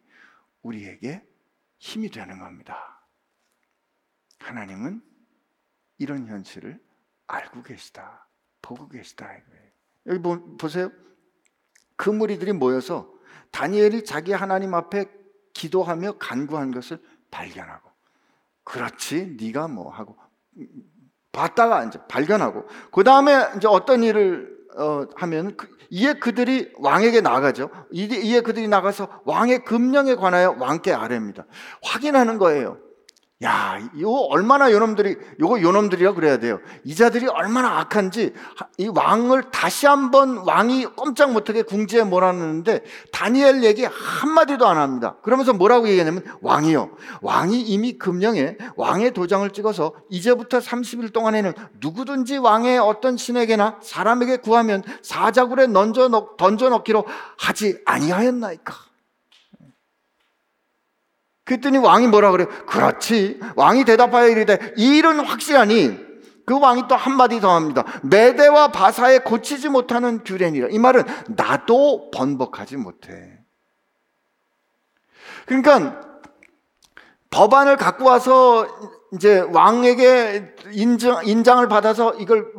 우리에게 0.63 1.25
힘이 1.77 2.09
되는 2.09 2.39
겁니다. 2.39 3.07
하나님은 4.39 5.01
이런 5.99 6.27
현실을 6.27 6.83
알고 7.27 7.63
계시다, 7.63 8.27
보고 8.61 8.89
계시다 8.89 9.25
이거예요. 9.37 9.62
여기 10.07 10.19
보 10.19 10.67
세요. 10.67 10.91
그 11.95 12.09
무리들이 12.09 12.53
모여서 12.53 13.11
다니엘이 13.51 14.03
자기 14.03 14.33
하나님 14.33 14.73
앞에 14.73 15.05
기도하며 15.53 16.17
간구한 16.17 16.71
것을 16.71 16.99
발견하고 17.31 17.89
그렇지 18.63 19.37
네가 19.39 19.67
뭐 19.67 19.91
하고 19.91 20.17
봤다가 21.31 21.83
이제 21.85 21.99
발견하고 22.07 22.67
그 22.91 23.03
다음에 23.03 23.49
이제 23.57 23.67
어떤 23.67 24.03
일을 24.03 24.53
어, 24.75 25.05
하면 25.15 25.55
그, 25.55 25.67
이에 25.91 26.13
그들이 26.13 26.73
왕에게 26.79 27.21
나가죠. 27.21 27.69
이에 27.91 28.41
그들이 28.41 28.67
나가서 28.67 29.21
왕의 29.25 29.63
금령에 29.65 30.15
관하여 30.15 30.55
왕께 30.57 30.91
아뢰입니다. 30.91 31.45
확인하는 31.83 32.39
거예요. 32.39 32.79
야, 33.43 33.79
이거 33.93 34.10
얼마나 34.29 34.71
요놈들이, 34.71 35.17
요거 35.39 35.62
요놈들이라 35.62 36.13
그래야 36.13 36.38
돼요. 36.38 36.60
이 36.84 36.95
자들이 36.95 37.27
얼마나 37.27 37.79
악한지, 37.79 38.34
이 38.77 38.88
왕을 38.88 39.51
다시 39.51 39.86
한번 39.86 40.38
왕이 40.38 40.86
꼼짝 40.95 41.34
못하게 41.34 41.63
궁지에 41.63 42.03
몰아넣는데, 42.03 42.84
다니엘 43.12 43.63
얘기 43.63 43.84
한마디도 43.84 44.65
안 44.65 44.77
합니다. 44.77 45.17
그러면서 45.23 45.51
뭐라고 45.53 45.89
얘기하냐면, 45.89 46.23
왕이요. 46.41 46.91
왕이 47.21 47.62
이미 47.62 47.97
금령에 47.97 48.58
왕의 48.77 49.12
도장을 49.12 49.49
찍어서 49.49 49.93
이제부터 50.10 50.60
30일 50.60 51.12
동안에는 51.12 51.53
누구든지 51.82 52.38
왕의 52.38 52.79
어떤 52.79 53.17
신에게나 53.17 53.79
사람에게 53.82 54.38
구하면 54.38 54.84
사자굴에 55.01 55.67
던져, 55.73 56.08
넣기로 56.69 57.06
하지 57.38 57.77
아니하였나이까. 57.86 58.92
그랬더니 61.45 61.77
왕이 61.77 62.08
뭐라 62.08 62.32
그래요? 62.32 62.47
그렇지. 62.67 63.39
왕이 63.56 63.86
대답하여 63.86 64.27
이르되 64.29 64.73
이 64.77 64.97
일은 64.97 65.19
확실하니 65.19 65.99
그 66.45 66.60
왕이 66.60 66.84
또 66.89 66.95
한마디 66.95 67.39
더 67.39 67.53
합니다. 67.56 67.84
메대와 68.03 68.69
바사에 68.69 69.19
고치지 69.19 69.69
못하는 69.69 70.23
규례니라. 70.23 70.67
이 70.71 70.79
말은 70.79 71.03
나도 71.29 72.12
번복하지 72.12 72.77
못해. 72.77 73.39
그러니까 75.45 76.01
법안을 77.29 77.77
갖고 77.77 78.06
와서 78.06 78.67
이제 79.13 79.39
왕에게 79.39 80.56
인정, 80.71 81.25
인장을 81.25 81.65
받아서 81.67 82.13
이걸 82.15 82.51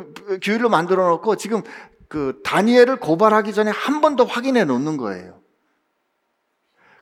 규율로 0.43 0.69
만들어 0.69 1.09
놓고 1.09 1.37
지금 1.37 1.63
그 2.09 2.41
다니엘을 2.45 2.97
고발하기 3.01 3.53
전에 3.55 3.71
한 3.71 4.01
번 4.01 4.17
더 4.17 4.25
확인해 4.25 4.65
놓는 4.65 4.97
거예요. 4.97 5.41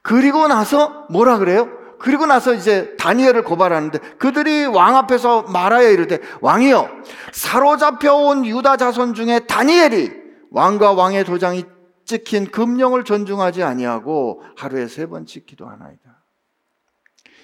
그리고 0.03 0.49
나서 0.49 1.07
뭐라 1.11 1.39
그래요? 1.39 1.69
그리고 1.99 2.27
나서 2.27 2.53
이제 2.53 2.97
다니엘을 2.97 3.45
고발하는데 3.45 3.99
그들이 4.19 4.67
왕 4.67 4.97
앞에서 4.97 5.43
말하여 5.43 5.91
이르되 5.91 6.19
왕이여 6.41 6.91
사로잡혀 7.33 8.13
온 8.13 8.45
유다 8.45 8.77
자손 8.77 9.15
중에 9.15 9.41
다니엘이 9.47 10.11
왕과 10.51 10.93
왕의 10.93 11.25
도장이 11.25 11.65
찍힌 12.05 12.51
금령을 12.51 13.05
존중하지 13.05 13.63
아니하고 13.63 14.43
하루에 14.57 14.89
세번 14.89 15.27
찍기도 15.27 15.67
하나이다. 15.67 16.25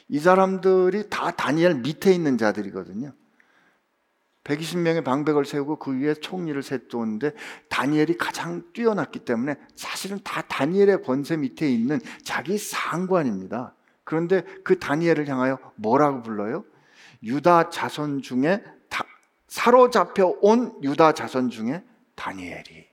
이 0.09 0.19
사람들이 0.19 1.09
다 1.09 1.31
다니엘 1.31 1.77
밑에 1.77 2.13
있는 2.13 2.37
자들이거든요. 2.37 3.13
120명의 4.49 5.05
방백을 5.05 5.45
세우고 5.45 5.77
그 5.77 5.95
위에 5.99 6.15
총리를 6.15 6.61
세우는데 6.63 7.33
다니엘이 7.69 8.17
가장 8.17 8.63
뛰어났기 8.73 9.21
때문에 9.21 9.57
사실은 9.75 10.19
다 10.25 10.43
다니엘의 10.43 11.03
권세 11.03 11.37
밑에 11.37 11.71
있는 11.71 12.01
자기 12.25 12.57
상관입니다. 12.57 13.75
그런데 14.05 14.43
그 14.65 14.79
다니엘을 14.79 15.29
향하여 15.29 15.59
뭐라고 15.77 16.23
불러요? 16.23 16.65
유다 17.23 17.69
자손 17.69 18.23
중에 18.23 18.65
다, 18.89 19.05
사로잡혀 19.49 20.35
온 20.41 20.79
유다 20.83 21.13
자손 21.13 21.51
중에 21.51 21.85
다니엘이 22.15 22.89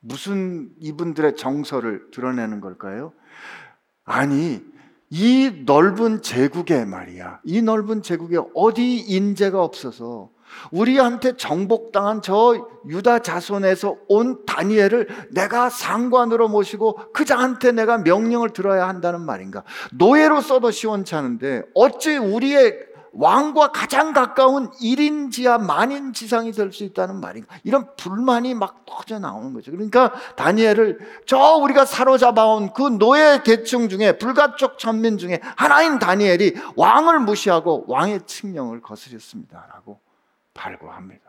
무슨 0.00 0.70
이분들의 0.80 1.36
정서를 1.36 2.10
드러내는 2.10 2.60
걸까요? 2.60 3.12
아니 4.04 4.64
이 5.10 5.62
넓은 5.64 6.22
제국에 6.22 6.84
말이야. 6.84 7.40
이 7.44 7.62
넓은 7.62 8.02
제국에 8.02 8.38
어디 8.54 8.96
인재가 8.96 9.62
없어서 9.62 10.30
우리한테 10.70 11.36
정복당한 11.36 12.22
저 12.22 12.68
유다 12.88 13.20
자손에서 13.20 13.96
온 14.08 14.44
다니엘을 14.46 15.08
내가 15.30 15.70
상관으로 15.70 16.48
모시고 16.48 17.12
그자한테 17.12 17.72
내가 17.72 17.98
명령을 17.98 18.50
들어야 18.50 18.88
한다는 18.88 19.20
말인가? 19.20 19.64
노예로 19.92 20.40
써도 20.40 20.70
시원찮은데 20.70 21.62
어찌 21.74 22.16
우리의 22.16 22.95
왕과 23.18 23.72
가장 23.72 24.12
가까운 24.12 24.70
1인 24.72 25.32
지하 25.32 25.56
만인 25.58 26.12
지상이 26.12 26.52
될 26.52 26.72
수 26.72 26.84
있다는 26.84 27.20
말인가? 27.20 27.56
이런 27.64 27.88
불만이 27.96 28.54
막 28.54 28.84
터져 28.84 29.18
나오는 29.18 29.54
거죠. 29.54 29.70
그러니까 29.70 30.12
다니엘을 30.34 31.22
저 31.26 31.54
우리가 31.56 31.84
사로잡아온 31.86 32.72
그 32.74 32.82
노예 32.82 33.40
계층 33.42 33.88
중에 33.88 34.18
불가촉 34.18 34.78
천민 34.78 35.16
중에 35.16 35.40
하나인 35.56 35.98
다니엘이 35.98 36.56
왕을 36.76 37.20
무시하고 37.20 37.86
왕의 37.88 38.26
칙령을 38.26 38.82
거스렸습니다 38.82 39.66
라고 39.72 40.00
발고합니다. 40.52 41.24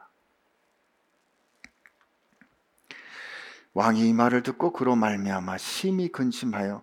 왕이 3.73 4.09
이 4.09 4.13
말을 4.13 4.43
듣고 4.43 4.73
그로 4.73 4.95
말미암아 4.95 5.57
심히 5.57 6.11
근심하여 6.11 6.81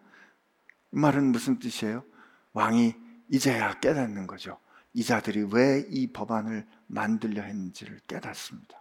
이 0.93 0.97
말은 0.97 1.33
무슨 1.33 1.59
뜻이에요? 1.59 2.05
왕이 2.53 2.95
이제야 3.29 3.81
깨닫는 3.81 4.27
거죠. 4.29 4.59
이 4.94 5.02
자들이 5.02 5.46
왜 5.52 5.85
이 5.90 6.07
법안을 6.12 6.64
만들려 6.87 7.42
했는지를 7.42 8.00
깨닫습니다. 8.07 8.80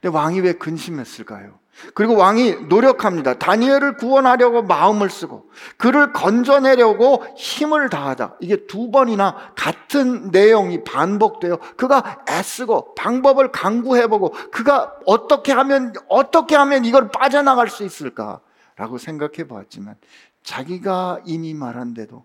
근데 0.00 0.08
왕이 0.16 0.40
왜 0.40 0.52
근심했을까요? 0.52 1.58
그리고 1.94 2.14
왕이 2.16 2.66
노력합니다. 2.68 3.38
다니엘을 3.38 3.96
구원하려고 3.96 4.62
마음을 4.62 5.08
쓰고 5.08 5.50
그를 5.78 6.12
건져내려고 6.12 7.24
힘을 7.36 7.88
다하다. 7.88 8.36
이게 8.40 8.66
두 8.66 8.90
번이나 8.90 9.52
같은 9.56 10.30
내용이 10.30 10.84
반복되어 10.84 11.58
그가 11.76 12.24
애쓰고 12.28 12.94
방법을 12.94 13.50
강구해보고 13.50 14.30
그가 14.52 14.94
어떻게 15.06 15.52
하면 15.52 15.94
어떻게 16.08 16.54
하면 16.54 16.84
이걸 16.84 17.08
빠져나갈 17.10 17.68
수 17.68 17.82
있을까라고 17.84 18.98
생각해 18.98 19.48
보았지만 19.48 19.96
자기가 20.42 21.20
이미 21.24 21.54
말한 21.54 21.94
대로 21.94 22.24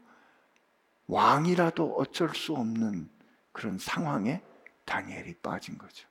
왕이라도 1.07 1.95
어쩔 1.97 2.33
수 2.33 2.53
없는 2.53 3.09
그런 3.51 3.77
상황에 3.77 4.41
다니엘이 4.85 5.35
빠진 5.35 5.77
거죠. 5.77 6.07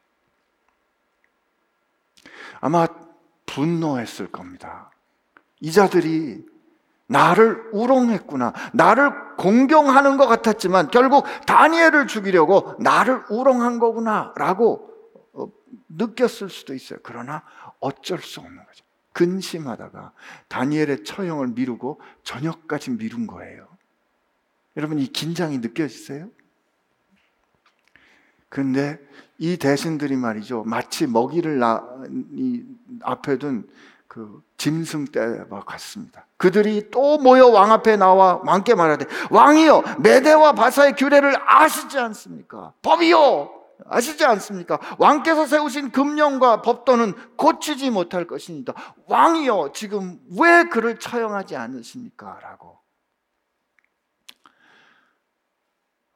아마 2.60 2.86
분노했을 3.46 4.30
겁니다. 4.30 4.90
이 5.60 5.70
자들이 5.72 6.44
나를 7.06 7.70
우롱했구나. 7.72 8.52
나를 8.72 9.36
공경하는 9.36 10.16
것 10.16 10.26
같았지만 10.26 10.90
결국 10.90 11.26
다니엘을 11.46 12.06
죽이려고 12.06 12.74
나를 12.80 13.24
우롱한 13.30 13.78
거구나. 13.78 14.32
라고 14.36 14.90
어, 15.34 15.46
느꼈을 15.88 16.48
수도 16.48 16.74
있어요. 16.74 16.98
그러나 17.02 17.42
어쩔 17.80 18.20
수 18.20 18.40
없는 18.40 18.64
거죠. 18.64 18.84
근심하다가 19.12 20.12
다니엘의 20.48 21.04
처형을 21.04 21.48
미루고 21.48 22.00
저녁까지 22.24 22.92
미룬 22.92 23.26
거예요. 23.26 23.73
여러분 24.76 24.98
이 24.98 25.06
긴장이 25.06 25.58
느껴지세요? 25.58 26.28
근데 28.48 28.98
이 29.38 29.56
대신들이 29.56 30.16
말이죠. 30.16 30.64
마치 30.64 31.06
먹이를 31.06 31.58
나, 31.58 31.84
이 32.32 32.64
앞에 33.02 33.38
둔 33.38 33.68
그 34.14 34.44
짐승 34.58 35.06
떼와 35.06 35.64
같습니다. 35.64 36.24
그들이 36.36 36.88
또 36.92 37.18
모여 37.18 37.48
왕 37.48 37.72
앞에 37.72 37.96
나와 37.96 38.40
왕께 38.44 38.76
말하되 38.76 39.06
왕이여 39.32 39.82
메대와 39.98 40.52
바사의 40.52 40.94
규례를 40.94 41.34
아시지 41.44 41.98
않습니까? 41.98 42.72
법이요 42.80 43.50
아시지 43.88 44.24
않습니까? 44.24 44.78
왕께서 44.98 45.46
세우신 45.46 45.90
금령과 45.90 46.62
법도는 46.62 47.14
고치지 47.36 47.90
못할 47.90 48.28
것입니다. 48.28 48.72
왕이여 49.06 49.72
지금 49.74 50.20
왜 50.38 50.62
그를 50.68 51.00
처형하지 51.00 51.56
않으십니까? 51.56 52.38
라고 52.40 52.78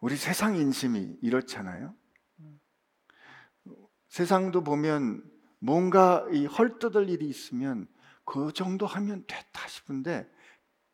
우리 0.00 0.16
세상 0.16 0.56
인심이 0.56 1.16
이렇잖아요. 1.22 1.94
세상도 4.08 4.62
보면 4.62 5.22
뭔가 5.58 6.26
이 6.30 6.46
헐뜯을 6.46 7.08
일이 7.10 7.28
있으면 7.28 7.88
그 8.24 8.52
정도 8.52 8.86
하면 8.86 9.24
됐다 9.26 9.66
싶은데 9.66 10.30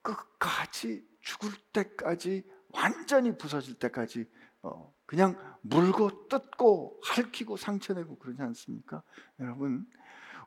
끝까지 0.02 1.07
죽을 1.20 1.50
때까지 1.72 2.44
완전히 2.68 3.36
부서질 3.36 3.74
때까지 3.74 4.26
어 4.62 4.92
그냥 5.07 5.38
물고 5.61 6.28
뜯고 6.28 7.00
핥히고 7.02 7.57
상처내고 7.57 8.18
그러지 8.18 8.40
않습니까? 8.42 9.02
여러분 9.38 9.86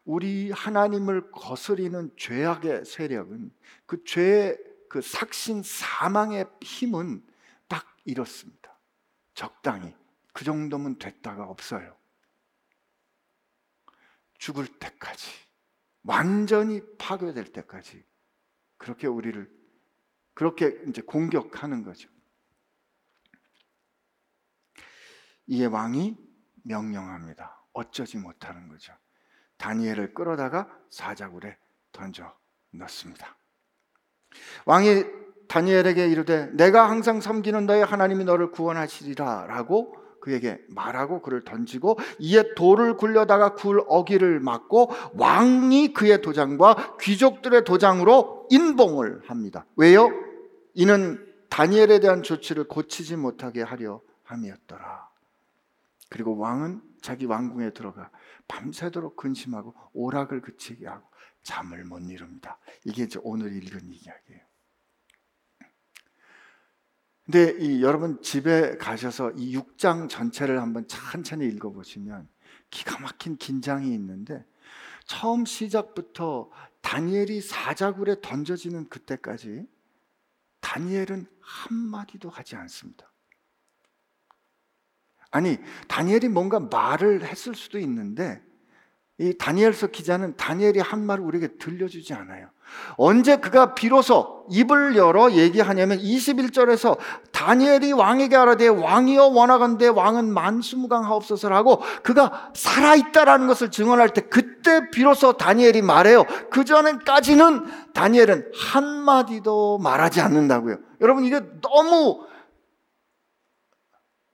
우리 0.03 0.51
하나님을 0.51 1.31
거스리는 1.31 2.11
죄악의 2.17 2.85
세력은 2.85 3.51
그 3.85 4.03
죄의 4.03 4.57
그 4.89 5.01
삭신 5.01 5.61
사망의 5.63 6.45
힘은 6.61 7.21
딱 7.21 7.36
이렇습니다. 8.07 8.79
적당히 9.33 9.93
그 10.33 10.45
정도면 10.45 10.97
됐다가 10.97 11.43
없어요. 11.43 11.95
죽을 14.39 14.65
때까지 14.79 15.29
완전히 16.03 16.81
파괴될 16.97 17.51
때까지 17.51 18.03
그렇게 18.77 19.07
우리를 19.07 19.51
그렇게 20.33 20.81
이제 20.87 21.01
공격하는 21.01 21.83
거죠. 21.83 22.09
이에 25.47 25.65
왕이 25.65 26.17
명령합니다. 26.63 27.61
어쩌지 27.73 28.17
못하는 28.17 28.69
거죠. 28.69 28.93
다니엘을 29.57 30.13
끌어다가 30.13 30.79
사자굴에 30.89 31.57
던져 31.91 32.37
넣습니다. 32.71 33.37
왕이 34.65 35.26
다니엘에게 35.47 36.07
이르되 36.07 36.49
내가 36.53 36.89
항상 36.89 37.21
섬기는 37.21 37.65
너의 37.65 37.85
하나님이 37.85 38.25
너를 38.25 38.51
구원하시리라라고 38.51 39.95
그에게 40.19 40.61
말하고 40.67 41.21
그를 41.21 41.43
던지고 41.43 41.97
이에 42.19 42.53
돌을 42.55 42.97
굴려다가 42.97 43.55
굴 43.55 43.81
어기를 43.87 44.41
맞고 44.41 44.91
왕이 45.13 45.93
그의 45.93 46.21
도장과 46.21 46.97
귀족들의 46.99 47.63
도장으로 47.63 48.47
인봉을 48.49 49.21
합니다. 49.25 49.65
왜요? 49.77 50.09
이는 50.73 51.25
다니엘에 51.49 51.99
대한 51.99 52.23
조치를 52.23 52.67
고치지 52.67 53.15
못하게 53.15 53.61
하려 53.61 54.01
함이었더라. 54.23 55.07
그리고 56.09 56.37
왕은 56.37 56.81
자기 57.01 57.25
왕궁에 57.25 57.71
들어가 57.71 58.09
밤새도록 58.47 59.15
근심하고 59.15 59.73
오락을 59.93 60.41
그치게 60.41 60.87
하고 60.87 61.07
잠을 61.43 61.85
못 61.85 61.99
이룹니다. 61.99 62.57
이게 62.83 63.03
이제 63.03 63.19
오늘 63.23 63.55
읽은 63.55 63.79
이야기예요. 63.93 64.46
근데 67.29 67.57
이 67.59 67.83
여러분 67.83 68.21
집에 68.21 68.77
가셔서 68.77 69.31
이 69.31 69.57
6장 69.57 70.07
전체를 70.07 70.61
한번 70.61 70.87
천천히 70.87 71.45
읽어보시면 71.45 72.25
기가 72.69 72.99
막힌 72.99 73.35
긴장이 73.35 73.93
있는데 73.93 74.45
처음 75.05 75.45
시작부터 75.45 76.49
다니엘이 76.81 77.41
사자굴에 77.41 78.21
던져지는 78.21 78.87
그때까지 78.87 79.67
다니엘은 80.61 81.27
한마디도 81.41 82.29
하지 82.29 82.55
않습니다. 82.55 83.11
아니, 85.29 85.57
다니엘이 85.89 86.29
뭔가 86.29 86.61
말을 86.61 87.25
했을 87.25 87.55
수도 87.55 87.77
있는데 87.79 88.41
이 89.17 89.37
다니엘서 89.37 89.87
기자는 89.87 90.37
다니엘이 90.37 90.79
한 90.79 91.05
말을 91.05 91.25
우리에게 91.25 91.57
들려주지 91.57 92.13
않아요. 92.13 92.49
언제 92.97 93.37
그가 93.37 93.73
비로소 93.73 94.45
입을 94.49 94.95
열어 94.95 95.31
얘기하냐면 95.31 95.99
21절에서 95.99 96.97
다니엘이 97.31 97.91
왕에게 97.93 98.35
하라되 98.35 98.67
왕이여 98.67 99.27
원하건대 99.27 99.87
왕은 99.87 100.33
만수무강하옵소서라고 100.33 101.81
그가 102.03 102.51
살아있다라는 102.53 103.47
것을 103.47 103.71
증언할 103.71 104.09
때 104.09 104.21
그때 104.21 104.89
비로소 104.89 105.33
다니엘이 105.33 105.81
말해요. 105.81 106.23
그 106.49 106.65
전에까지는 106.65 107.93
다니엘은 107.93 108.51
한마디도 108.55 109.79
말하지 109.79 110.21
않는다고요. 110.21 110.77
여러분 111.01 111.25
이게 111.25 111.41
너무 111.61 112.25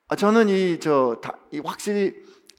아, 0.10 0.16
저는 0.16 0.50
이 0.50 0.80
저 0.80 1.20
확실히 1.64 2.14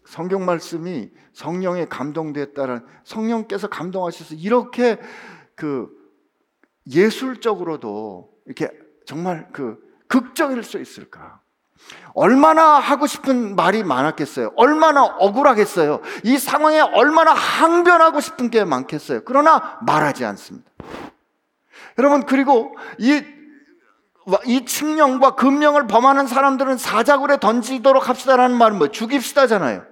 성경 0.06 0.44
말씀이 0.44 1.10
성령에 1.32 1.86
감동됐다는 1.86 2.84
성령께서 3.04 3.68
감동하셔서 3.68 4.34
이렇게 4.34 4.98
그 5.54 5.88
예술적으로도 6.90 8.30
이렇게 8.46 8.70
정말 9.06 9.48
그 9.52 9.78
극적일 10.08 10.62
수 10.62 10.78
있을까? 10.78 11.40
얼마나 12.14 12.78
하고 12.78 13.06
싶은 13.06 13.56
말이 13.56 13.82
많았겠어요. 13.82 14.52
얼마나 14.56 15.04
억울하겠어요. 15.04 16.00
이 16.22 16.38
상황에 16.38 16.80
얼마나 16.80 17.32
항변하고 17.32 18.20
싶은 18.20 18.50
게 18.50 18.64
많겠어요. 18.64 19.22
그러나 19.24 19.78
말하지 19.82 20.24
않습니다. 20.24 20.70
여러분, 21.98 22.24
그리고 22.24 22.76
이, 22.98 23.22
이 24.46 24.64
칙령과 24.64 25.34
금령을 25.34 25.86
범하는 25.86 26.26
사람들은 26.26 26.78
사자굴에 26.78 27.38
던지도록 27.38 28.08
합시다라는 28.08 28.56
말은 28.56 28.78
뭐 28.78 28.88
죽입시다잖아요. 28.88 29.84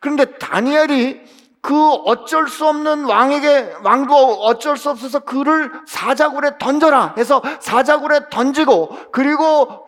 그런데 0.00 0.38
다니엘이 0.38 1.22
그 1.62 1.74
어쩔 1.92 2.48
수 2.48 2.66
없는 2.66 3.04
왕에게 3.04 3.76
왕도 3.84 4.14
어쩔 4.42 4.76
수 4.76 4.90
없어서 4.90 5.20
그를 5.20 5.70
사자굴에 5.86 6.58
던져라 6.58 7.14
해서 7.16 7.40
사자굴에 7.60 8.28
던지고 8.30 9.10
그리고 9.12 9.86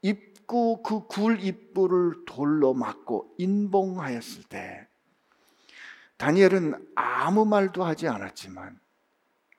입구 0.00 0.82
그 0.82 1.06
굴 1.06 1.38
입구를 1.44 2.24
돌로 2.26 2.72
막고 2.72 3.34
인봉하였을 3.38 4.44
때 4.44 4.88
다니엘은 6.16 6.88
아무 6.94 7.44
말도 7.44 7.84
하지 7.84 8.08
않았지만 8.08 8.80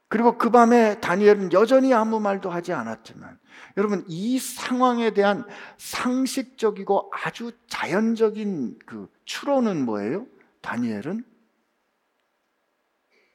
그리고 0.08 0.38
그 0.40 0.50
밤에 0.50 1.00
다니엘은 1.00 1.54
여전히 1.54 1.94
아무 1.94 2.20
말도 2.20 2.50
하지 2.50 2.74
않았지만 2.74 3.38
여러분 3.78 4.06
이 4.08 4.40
상황에 4.40 5.12
대한 5.12 5.46
상식적이고 5.78 7.12
아주 7.24 7.52
자연적인 7.68 8.80
그 8.88 9.08
추론은 9.26 9.86
뭐예요? 9.86 10.26
다니엘은 10.64 11.24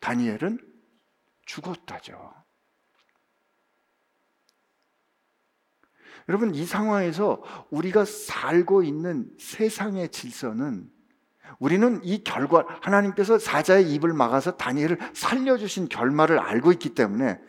다니엘은 0.00 0.58
죽었다죠. 1.46 2.34
여러분 6.28 6.54
이 6.54 6.66
상황에서 6.66 7.42
우리가 7.70 8.04
살고 8.04 8.82
있는 8.82 9.30
세상의 9.38 10.10
질서는 10.10 10.90
우리는 11.58 12.00
이 12.04 12.22
결과 12.22 12.66
하나님께서 12.82 13.38
사자의 13.38 13.92
입을 13.94 14.12
막아서 14.12 14.56
다니엘을 14.56 14.98
살려주신 15.14 15.88
결말을 15.88 16.38
알고 16.38 16.72
있기 16.72 16.90
때문에 16.94 17.40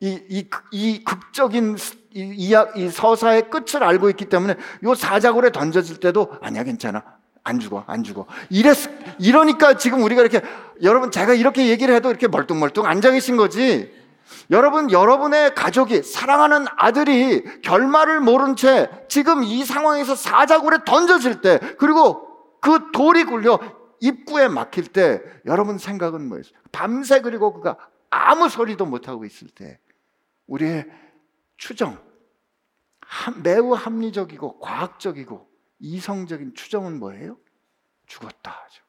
이, 0.00 0.20
이, 0.28 0.48
이 0.70 1.04
극적인 1.04 1.76
이, 2.14 2.54
이, 2.76 2.88
서사의 2.88 3.50
끝을 3.50 3.82
알고 3.82 4.08
있기 4.10 4.26
때문에 4.26 4.54
요 4.84 4.94
사자굴에 4.94 5.50
던져질 5.50 5.98
때도 5.98 6.38
아니야 6.40 6.62
괜찮아 6.62 7.17
안 7.44 7.58
죽어, 7.60 7.84
안 7.86 8.04
죽어. 8.04 8.26
이랬, 8.50 8.76
이러니까 9.18 9.76
지금 9.76 10.02
우리가 10.02 10.20
이렇게, 10.22 10.42
여러분, 10.82 11.10
제가 11.10 11.34
이렇게 11.34 11.68
얘기를 11.68 11.94
해도 11.94 12.10
이렇게 12.10 12.28
멀뚱멀뚱 12.28 12.86
앉아 12.86 13.10
계신 13.12 13.36
거지. 13.36 13.92
여러분, 14.50 14.90
여러분의 14.90 15.54
가족이, 15.54 16.02
사랑하는 16.02 16.66
아들이 16.76 17.42
결말을 17.62 18.20
모른 18.20 18.56
채 18.56 18.90
지금 19.08 19.42
이 19.42 19.64
상황에서 19.64 20.14
사자굴에 20.14 20.78
던져질 20.84 21.40
때, 21.40 21.58
그리고 21.78 22.26
그 22.60 22.90
돌이 22.92 23.24
굴려 23.24 23.58
입구에 24.00 24.48
막힐 24.48 24.88
때, 24.88 25.22
여러분 25.46 25.78
생각은 25.78 26.28
뭐예요? 26.28 26.44
밤새 26.72 27.20
그리고 27.20 27.52
그가 27.52 27.76
아무 28.10 28.48
소리도 28.48 28.86
못하고 28.86 29.24
있을 29.24 29.48
때, 29.48 29.78
우리의 30.46 30.86
추정, 31.56 31.98
매우 33.42 33.72
합리적이고 33.72 34.60
과학적이고 34.60 35.47
이성적인 35.78 36.54
추정은 36.54 36.98
뭐예요? 36.98 37.38
죽었다 38.06 38.50
하죠. 38.50 38.84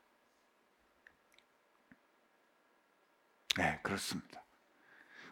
네, 3.57 3.79
그렇습니다. 3.83 4.43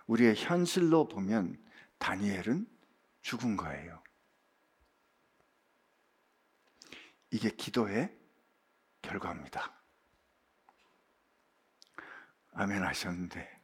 우리의 0.05 0.35
현실로 0.35 1.07
보면 1.07 1.63
다니엘은 1.97 2.67
죽은 3.21 3.57
거예요. 3.57 4.03
이게 7.31 7.49
기도의 7.49 8.17
결과입니다. 9.01 9.73
아멘 12.51 12.83
하셨는데 12.83 13.61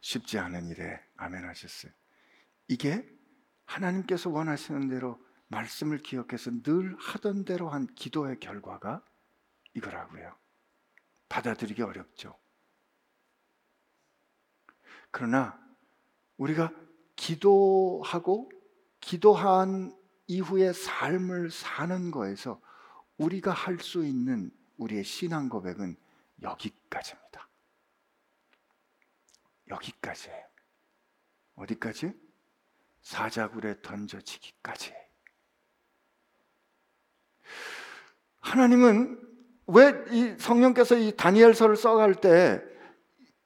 쉽지 0.00 0.38
않은 0.38 0.68
일에 0.68 1.00
아멘 1.16 1.44
하셨어요. 1.44 1.92
이게 2.68 3.06
하나님께서 3.66 4.30
원하시는 4.30 4.88
대로 4.88 5.22
말씀을 5.50 5.98
기억해서 5.98 6.50
늘 6.62 6.96
하던 6.98 7.44
대로 7.44 7.68
한 7.68 7.86
기도의 7.94 8.38
결과가 8.38 9.04
이거라고요. 9.74 10.36
받아들이기 11.28 11.82
어렵죠. 11.82 12.38
그러나 15.10 15.60
우리가 16.36 16.72
기도하고 17.16 18.50
기도한 19.00 19.96
이후의 20.28 20.72
삶을 20.72 21.50
사는 21.50 22.10
거에서 22.10 22.60
우리가 23.18 23.52
할 23.52 23.78
수 23.80 24.04
있는 24.04 24.50
우리의 24.78 25.02
신앙 25.04 25.48
고백은 25.48 25.96
여기까지입니다. 26.42 27.48
여기까지예요. 29.68 30.46
어디까지? 31.56 32.12
사자굴에 33.02 33.82
던져지기까지. 33.82 35.09
하나님은 38.40 39.18
왜 39.66 39.94
이 40.10 40.34
성령께서 40.38 40.96
이 40.96 41.12
다니엘서를 41.16 41.76
써갈 41.76 42.14
때 42.16 42.60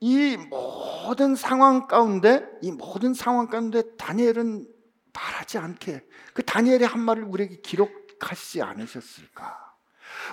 이 0.00 0.36
모든 0.36 1.34
상황 1.34 1.86
가운데 1.86 2.46
이 2.61 2.70
모든 2.72 3.14
상황 3.14 3.46
가운데 3.46 3.82
다니엘은 3.96 4.66
말하지 5.14 5.57
않게 5.57 6.05
그 6.34 6.42
다니엘의 6.42 6.86
한 6.86 7.00
말을 7.00 7.24
우리에게 7.24 7.57
기록하시지 7.62 8.61
않으셨을까? 8.61 9.74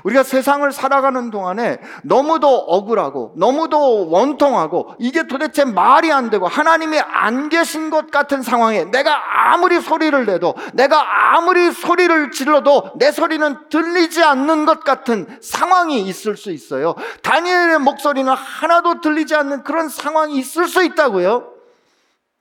우리가 0.04 0.24
세상을 0.24 0.70
살아가는 0.72 1.30
동안에 1.30 1.80
너무도 2.04 2.48
억울하고 2.48 3.34
너무도 3.38 4.10
원통하고 4.10 4.96
이게 5.00 5.28
도대체 5.28 5.66
말이 5.66 6.12
안 6.12 6.30
되고 6.30 6.48
하나님이 6.48 7.00
안 7.00 7.50
계신 7.50 7.90
것 7.90 8.10
같은 8.10 8.42
상황에 8.42 8.86
내가 8.86 9.52
아무리 9.54 9.80
소리를 9.80 10.26
내도 10.26 10.56
내가 10.74 11.36
아무리 11.36 11.72
소리를 11.72 12.32
질러도 12.32 12.94
내 12.98 13.12
소리는 13.12 13.70
들리지 13.70 14.24
않는 14.24 14.66
것 14.66 14.84
같은 14.84 15.38
상황이 15.42 16.02
있을 16.02 16.38
수 16.38 16.52
있어요. 16.52 16.96
다니엘의 17.24 17.80
목소리는 17.80 18.32
하나도 18.32 19.02
들리지 19.02 19.36
않는 19.36 19.64
그런 19.64 19.90
상황이 19.90 20.38
있을 20.38 20.68
수 20.68 20.84
있다고요. 20.84 21.52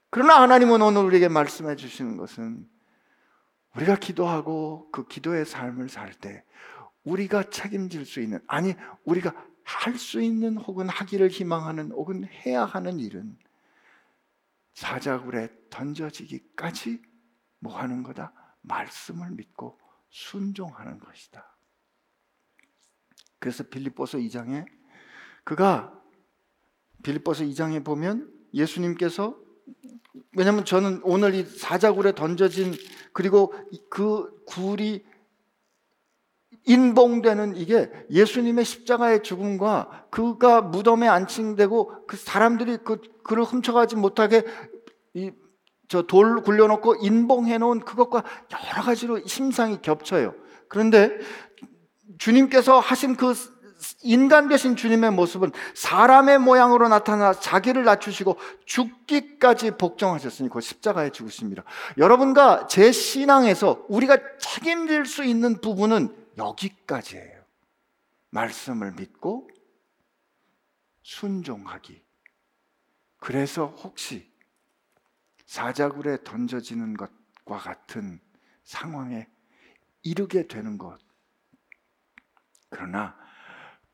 그러나 0.09 0.41
하나님은 0.41 0.81
오늘 0.81 1.03
우리에게 1.03 1.29
말씀해 1.29 1.75
주시는 1.75 2.17
것은 2.17 2.65
우리가 3.75 3.95
기도하고 3.95 4.87
그 4.91 5.07
기도의 5.07 5.45
삶을 5.45 5.87
살 5.87 6.11
때 6.13 6.43
우리가 7.03 7.49
책임질 7.49 8.05
수 8.05 8.21
있는 8.21 8.39
아니 8.47 8.73
우리가 9.05 9.33
할 9.63 9.97
수 9.97 10.21
있는 10.21 10.57
혹은 10.57 10.89
하기를 10.89 11.29
희망하는 11.29 11.91
혹은 11.91 12.25
해야 12.25 12.65
하는 12.65 12.99
일은 12.99 13.37
사자굴에 14.73 15.49
던져지기까지 15.69 17.01
뭐 17.59 17.77
하는 17.77 18.03
거다? 18.03 18.33
말씀을 18.61 19.31
믿고 19.31 19.79
순종하는 20.09 20.99
것이다. 20.99 21.55
그래서 23.39 23.63
빌립보서 23.63 24.17
2장에 24.17 24.65
그가 25.43 25.99
빌립보서 27.03 27.43
2장에 27.45 27.83
보면 27.83 28.31
예수님께서 28.53 29.39
왜냐하면 30.33 30.65
저는 30.65 31.01
오늘 31.03 31.33
이 31.33 31.43
사자굴에 31.45 32.13
던져진 32.13 32.73
그리고 33.13 33.53
그 33.89 34.43
굴이 34.45 35.05
인봉되는 36.65 37.55
이게 37.55 37.89
예수님의 38.09 38.65
십자가의 38.65 39.23
죽음과 39.23 40.05
그가 40.09 40.61
무덤에 40.61 41.07
안칭되고 41.07 42.07
그 42.07 42.17
사람들이 42.17 42.77
그 42.83 43.01
그를 43.23 43.43
훔쳐가지 43.43 43.95
못하게 43.95 44.43
이 45.13 45.31
저 45.91 46.03
돌 46.03 46.41
굴려놓고 46.41 46.95
인봉해 47.01 47.57
놓은 47.57 47.81
그것과 47.81 48.23
여러 48.71 48.81
가지로 48.81 49.27
심상이 49.27 49.81
겹쳐요. 49.81 50.33
그런데 50.69 51.11
주님께서 52.17 52.79
하신 52.79 53.17
그 53.17 53.33
인간 54.01 54.47
되신 54.47 54.77
주님의 54.77 55.11
모습은 55.11 55.51
사람의 55.75 56.39
모양으로 56.39 56.87
나타나 56.87 57.33
자기를 57.33 57.83
낮추시고 57.83 58.37
죽기까지 58.65 59.71
복종하셨으니 59.71 60.47
그 60.47 60.61
십자가에 60.61 61.09
죽으십니다. 61.09 61.65
여러분과 61.97 62.67
제 62.67 62.93
신앙에서 62.93 63.83
우리가 63.89 64.17
책임질 64.39 65.05
수 65.05 65.25
있는 65.25 65.59
부분은 65.59 66.15
여기까지예요. 66.37 67.43
말씀을 68.29 68.93
믿고 68.93 69.49
순종하기. 71.03 72.03
그래서 73.17 73.67
혹시 73.67 74.31
사자굴에 75.45 76.23
던져지는 76.23 76.95
것과 76.95 77.57
같은 77.57 78.19
상황에 78.63 79.27
이르게 80.01 80.47
되는 80.47 80.77
것. 80.77 80.97
그러나 82.69 83.17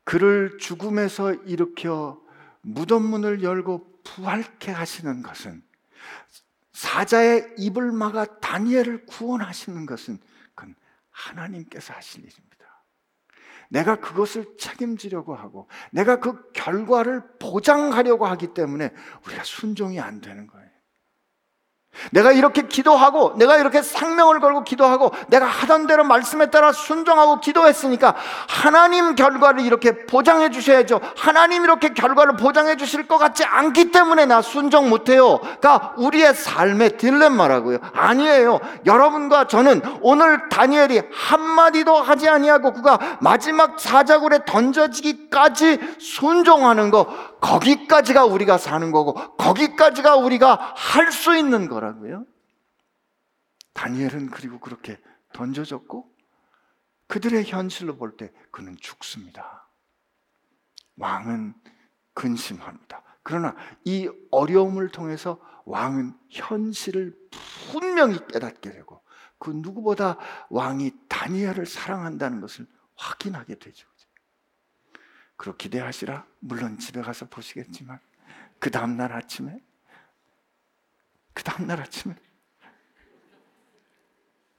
그를 0.04 0.56
죽음에서 0.58 1.34
일으켜 1.34 2.22
무덤 2.62 3.04
문을 3.04 3.42
열고 3.42 4.02
부활케 4.04 4.70
하시는 4.70 5.22
것은 5.22 5.62
사자의 6.72 7.54
입을 7.58 7.92
막아 7.92 8.24
다니엘을 8.38 9.06
구원하시는 9.06 9.84
것은 9.84 10.18
하나님께서 11.18 11.94
하실 11.94 12.24
일입니다. 12.24 12.48
내가 13.70 13.96
그것을 13.96 14.56
책임지려고 14.56 15.34
하고 15.34 15.68
내가 15.90 16.20
그 16.20 16.50
결과를 16.52 17.22
보장하려고 17.38 18.26
하기 18.26 18.54
때문에 18.54 18.90
우리가 19.26 19.44
순종이 19.44 20.00
안 20.00 20.20
되는 20.20 20.46
거예요. 20.46 20.67
내가 22.10 22.32
이렇게 22.32 22.62
기도하고 22.62 23.34
내가 23.36 23.56
이렇게 23.56 23.82
상명을 23.82 24.40
걸고 24.40 24.64
기도하고 24.64 25.12
내가 25.28 25.46
하던 25.46 25.86
대로 25.86 26.04
말씀에 26.04 26.50
따라 26.50 26.72
순종하고 26.72 27.40
기도했으니까 27.40 28.14
하나님 28.48 29.14
결과를 29.14 29.60
이렇게 29.60 30.06
보장해 30.06 30.50
주셔야죠. 30.50 31.00
하나님 31.16 31.64
이렇게 31.64 31.90
결과를 31.90 32.36
보장해 32.36 32.76
주실 32.76 33.06
것 33.06 33.18
같지 33.18 33.44
않기 33.44 33.90
때문에 33.90 34.26
나 34.26 34.42
순종 34.42 34.88
못 34.88 35.08
해요. 35.08 35.38
그러니까 35.40 35.94
우리의 35.96 36.34
삶의 36.34 36.96
딜레마라고요. 36.98 37.78
아니에요. 37.94 38.60
여러분과 38.86 39.46
저는 39.46 39.82
오늘 40.00 40.48
다니엘이 40.48 41.02
한마디도 41.12 41.94
하지 41.94 42.28
아니하고 42.28 42.72
그가 42.72 42.98
마지막 43.20 43.78
사자굴에 43.78 44.40
던져지기까지 44.46 45.78
순종하는 45.98 46.90
거 46.90 47.06
거기까지가 47.40 48.24
우리가 48.26 48.58
사는 48.58 48.90
거고 48.92 49.14
거기까지가 49.36 50.16
우리가 50.16 50.74
할 50.76 51.12
수 51.12 51.36
있는 51.36 51.68
거라고요. 51.68 52.24
다니엘은 53.74 54.30
그리고 54.30 54.58
그렇게 54.60 54.98
던져졌고 55.32 56.10
그들의 57.06 57.44
현실로 57.44 57.96
볼 57.96 58.16
때 58.16 58.32
그는 58.50 58.76
죽습니다. 58.80 59.68
왕은 60.96 61.54
근심합니다. 62.14 63.02
그러나 63.22 63.54
이 63.84 64.10
어려움을 64.30 64.88
통해서 64.88 65.40
왕은 65.64 66.14
현실을 66.30 67.16
분명히 67.70 68.18
깨닫게 68.26 68.70
되고 68.70 69.02
그 69.38 69.50
누구보다 69.50 70.16
왕이 70.50 70.92
다니엘을 71.08 71.66
사랑한다는 71.66 72.40
것을 72.40 72.66
확인하게 72.96 73.58
되죠. 73.58 73.86
그리고 75.38 75.56
기대하시라. 75.56 76.26
물론 76.40 76.78
집에 76.78 77.00
가서 77.00 77.26
보시겠지만 77.28 77.98
그 78.58 78.70
다음 78.70 78.96
날 78.96 79.12
아침에 79.12 79.62
그 81.32 81.42
다음 81.44 81.66
날 81.66 81.80
아침에 81.80 82.14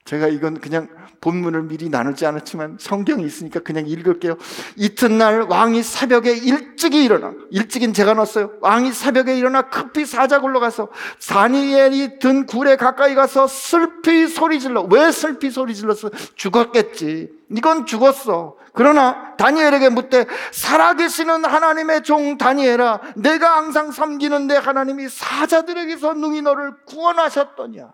제가 0.10 0.28
이건 0.28 0.60
그냥 0.60 0.88
본문을 1.22 1.64
미리 1.64 1.88
나누지 1.88 2.26
않았지만 2.26 2.78
성경이 2.80 3.24
있으니까 3.24 3.60
그냥 3.60 3.86
읽을게요. 3.86 4.38
이튿날 4.76 5.44
왕이 5.44 5.84
새벽에 5.84 6.32
일찍이 6.32 7.04
일어나, 7.04 7.34
일찍인 7.52 7.94
제가 7.94 8.16
넣었어요. 8.16 8.54
왕이 8.62 8.92
새벽에 8.92 9.38
일어나 9.38 9.70
급히 9.70 10.08
사자굴로 10.08 10.62
가서 10.62 10.88
다니엘이 11.28 12.18
든 12.18 12.48
굴에 12.48 12.76
가까이 12.76 13.14
가서 13.14 13.46
슬피 13.46 14.28
소리 14.28 14.60
질러. 14.60 14.82
왜 14.82 15.12
슬피 15.12 15.52
소리 15.52 15.76
질렀어? 15.76 16.10
죽었겠지. 16.34 17.30
이건 17.56 17.86
죽었어. 17.86 18.58
그러나 18.74 19.36
다니엘에게 19.38 19.90
묻되 19.90 20.26
살아계시는 20.52 21.46
하나님의 21.46 22.02
종 22.02 22.40
다니엘아 22.40 23.02
내가 23.18 23.58
항상 23.58 23.92
섬기는데 23.92 24.56
하나님이 24.56 25.08
사자들에게서 25.08 26.16
능히 26.16 26.42
너를 26.42 26.74
구원하셨더냐 26.86 27.92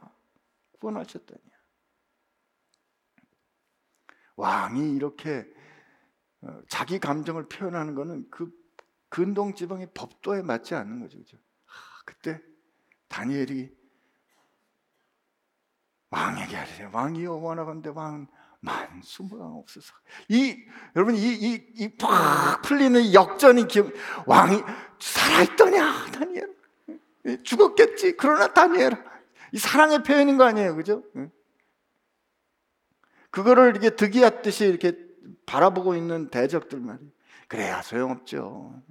구원하셨더냐 0.79 1.44
왕이 4.35 4.95
이렇게 4.95 5.45
어, 6.41 6.61
자기 6.69 6.99
감정을 6.99 7.47
표현하는 7.47 7.95
것은 7.95 8.29
그 8.29 8.51
근동 9.09 9.55
지방의 9.55 9.89
법도에 9.93 10.41
맞지 10.41 10.75
않는 10.75 10.99
거죠. 10.99 11.17
그죠? 11.19 11.37
그때 12.05 12.41
다니엘이 13.07 13.71
왕에게 16.09 16.55
하래요. 16.55 16.89
왕이여 16.93 17.33
원하건대 17.33 17.89
왕 17.89 18.27
만수무강 18.65 19.55
없어서 19.57 19.93
이 20.29 20.57
여러분 20.95 21.15
이이이팍 21.15 22.61
풀리는 22.63 23.13
역전이 23.13 23.67
기억 23.67 23.91
왕이 24.25 24.61
살아있더냐 24.99 26.05
다니엘 26.11 26.55
죽었겠지 27.43 28.17
그러나 28.17 28.51
다니엘 28.51 28.91
이 29.51 29.57
사랑의 29.57 30.03
표현인 30.03 30.37
거 30.37 30.45
아니에요 30.45 30.75
그죠? 30.75 31.03
그거를 33.35 33.71
이렇게 33.71 33.89
득이었듯이 33.89 34.65
이렇게 34.65 34.97
바라보고 35.45 35.95
있는 35.95 36.29
대적들 36.29 36.79
말이에요. 36.79 37.11
그래야 37.49 37.81
소용없죠. 37.81 38.81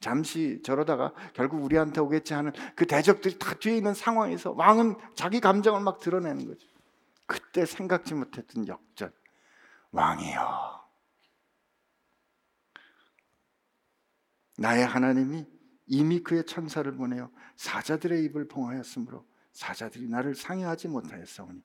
잠시 0.00 0.60
저러다가 0.64 1.12
결국 1.34 1.62
우리한테 1.62 2.00
오겠지 2.00 2.34
하는 2.34 2.50
그 2.74 2.84
대적들이 2.84 3.38
다 3.38 3.54
뒤에 3.54 3.76
있는 3.76 3.94
상황에서 3.94 4.50
왕은 4.56 4.96
자기 5.14 5.38
감정을 5.38 5.80
막 5.80 6.00
드러내는 6.00 6.48
거죠. 6.48 6.66
그때 7.26 7.64
생각지 7.64 8.14
못했던 8.14 8.66
역전. 8.66 9.12
왕이여. 9.92 10.82
나의 14.58 14.84
하나님이 14.84 15.46
이미 15.86 16.20
그의 16.24 16.44
천사를 16.44 16.90
보내어 16.92 17.30
사자들의 17.54 18.24
입을 18.24 18.48
봉하였으므로 18.48 19.24
사자들이 19.52 20.08
나를 20.08 20.34
상해하지 20.34 20.88
못하였사오니 20.88 21.62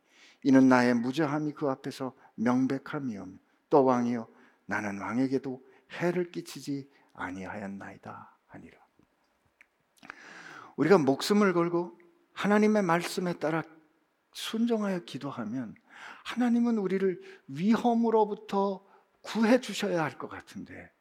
이는 0.47 0.69
나의 0.69 0.93
무죄함이 0.93 1.51
그 1.51 1.69
앞에서 1.69 2.15
명백함이오며 2.35 3.37
또 3.69 3.83
왕이여 3.83 4.29
나는 4.65 4.97
왕에게도 5.01 5.61
해를 5.99 6.31
끼치지 6.31 6.89
아니하였나이다 7.15 8.39
하니라 8.45 8.77
우리가 10.77 10.99
목숨을 10.99 11.51
걸고 11.51 11.99
하나님의 12.31 12.81
말씀에 12.83 13.33
따라 13.39 13.61
순종하여 14.31 14.99
기도하면 15.03 15.75
하나님은 16.23 16.77
우리를 16.77 17.21
위험으로부터 17.49 18.87
구해 19.19 19.59
주셔야 19.59 20.01
할 20.01 20.17
것 20.17 20.29
같은데 20.29 20.93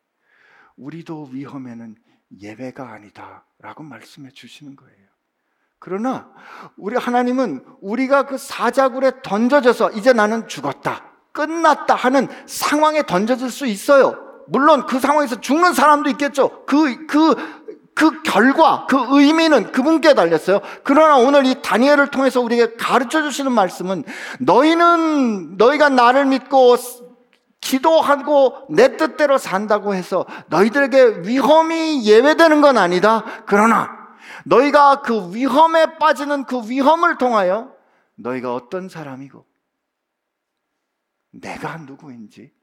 우리도 0.74 1.28
위험에는 1.30 1.94
예외가 2.40 2.90
아니다라고 2.90 3.84
말씀해 3.84 4.30
주시는 4.30 4.74
거예요. 4.74 5.08
그러나 5.86 6.26
우리 6.76 6.96
하나님은 6.96 7.64
우리가 7.80 8.24
그 8.24 8.38
사자굴에 8.38 9.12
던져져서 9.22 9.92
이제 9.92 10.12
나는 10.12 10.48
죽었다. 10.48 11.04
끝났다 11.30 11.94
하는 11.94 12.26
상황에 12.46 13.04
던져질 13.04 13.50
수 13.50 13.66
있어요. 13.66 14.16
물론 14.48 14.84
그 14.86 14.98
상황에서 14.98 15.40
죽는 15.40 15.74
사람도 15.74 16.10
있겠죠. 16.10 16.64
그, 16.66 17.06
그, 17.06 17.36
그 17.94 18.20
결과, 18.22 18.88
그 18.90 18.96
의미는 19.10 19.70
그분께 19.70 20.14
달렸어요. 20.14 20.60
그러나 20.82 21.18
오늘 21.18 21.46
이 21.46 21.62
다니엘을 21.62 22.08
통해서 22.08 22.40
우리에게 22.40 22.74
가르쳐 22.74 23.22
주시는 23.22 23.52
말씀은 23.52 24.02
너희는, 24.40 25.56
너희가 25.56 25.88
나를 25.88 26.26
믿고 26.26 26.76
기도하고 27.60 28.66
내 28.70 28.96
뜻대로 28.96 29.38
산다고 29.38 29.94
해서 29.94 30.26
너희들에게 30.48 31.28
위험이 31.28 32.04
예외되는 32.04 32.60
건 32.60 32.76
아니다. 32.76 33.24
그러나 33.46 33.95
너희가 34.46 35.02
그 35.02 35.34
위험에 35.34 35.98
빠지는 35.98 36.44
그 36.44 36.68
위험을 36.70 37.18
통하여 37.18 37.76
너희가 38.14 38.54
어떤 38.54 38.88
사람이고 38.88 39.44
내가 41.30 41.76
누구인지 41.78 42.54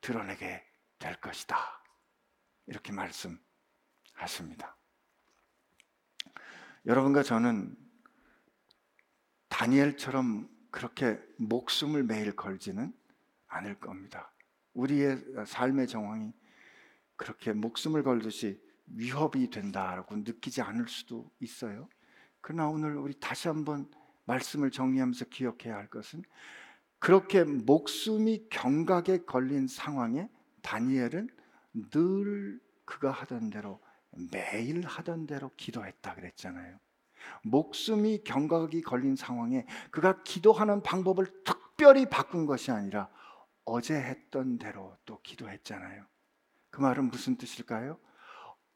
드러내게 0.00 0.64
될 0.98 1.14
것이다. 1.20 1.56
이렇게 2.66 2.92
말씀 2.92 3.38
하십니다. 4.14 4.76
여러분과 6.86 7.22
저는 7.22 7.76
다니엘처럼 9.48 10.48
그렇게 10.72 11.20
목숨을 11.38 12.02
매일 12.02 12.34
걸지는 12.34 12.92
않을 13.46 13.78
겁니다. 13.78 14.32
우리의 14.74 15.22
삶의 15.46 15.86
정황이 15.86 16.32
그렇게 17.14 17.52
목숨을 17.52 18.02
걸듯이 18.02 18.60
위협이 18.86 19.50
된다라고 19.50 20.16
느끼지 20.16 20.62
않을 20.62 20.88
수도 20.88 21.30
있어요. 21.40 21.88
그러나 22.40 22.68
오늘 22.68 22.96
우리 22.96 23.18
다시 23.18 23.48
한번 23.48 23.90
말씀을 24.24 24.70
정리하면서 24.70 25.26
기억해야 25.26 25.76
할 25.76 25.88
것은 25.88 26.22
그렇게 26.98 27.44
목숨이 27.44 28.48
경각에 28.50 29.24
걸린 29.24 29.66
상황에 29.66 30.28
다니엘은 30.62 31.28
늘 31.90 32.60
그가 32.84 33.10
하던 33.10 33.50
대로 33.50 33.80
매일 34.30 34.84
하던 34.86 35.26
대로 35.26 35.50
기도했다 35.56 36.14
그랬잖아요. 36.14 36.78
목숨이 37.44 38.22
경각이 38.24 38.82
걸린 38.82 39.16
상황에 39.16 39.66
그가 39.90 40.22
기도하는 40.22 40.82
방법을 40.82 41.26
특별히 41.44 42.08
바꾼 42.08 42.46
것이 42.46 42.70
아니라 42.70 43.08
어제 43.64 43.94
했던 43.94 44.58
대로 44.58 44.96
또 45.04 45.20
기도했잖아요. 45.22 46.04
그 46.70 46.80
말은 46.80 47.10
무슨 47.10 47.36
뜻일까요? 47.36 47.98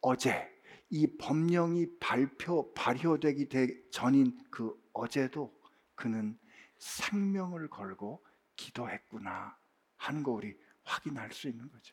어제 0.09 0.49
이 0.89 1.05
법령이 1.19 1.99
발표 1.99 2.73
발효되기 2.75 3.49
전인 3.91 4.39
그 4.53 4.81
어제도 4.93 5.53
그는 5.97 6.39
생명을 6.79 7.69
걸고 7.69 8.25
기도했구나 8.55 9.57
하는 9.97 10.23
거 10.23 10.31
우리 10.31 10.57
확인할 10.85 11.33
수 11.33 11.49
있는 11.49 11.69
거죠. 11.69 11.93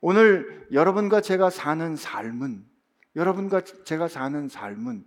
오늘 0.00 0.66
여러분과 0.72 1.20
제가 1.20 1.50
사는 1.50 1.96
삶은 1.96 2.66
여러분과 3.18 3.62
제가 3.84 4.06
사는 4.06 4.48
삶은 4.48 5.04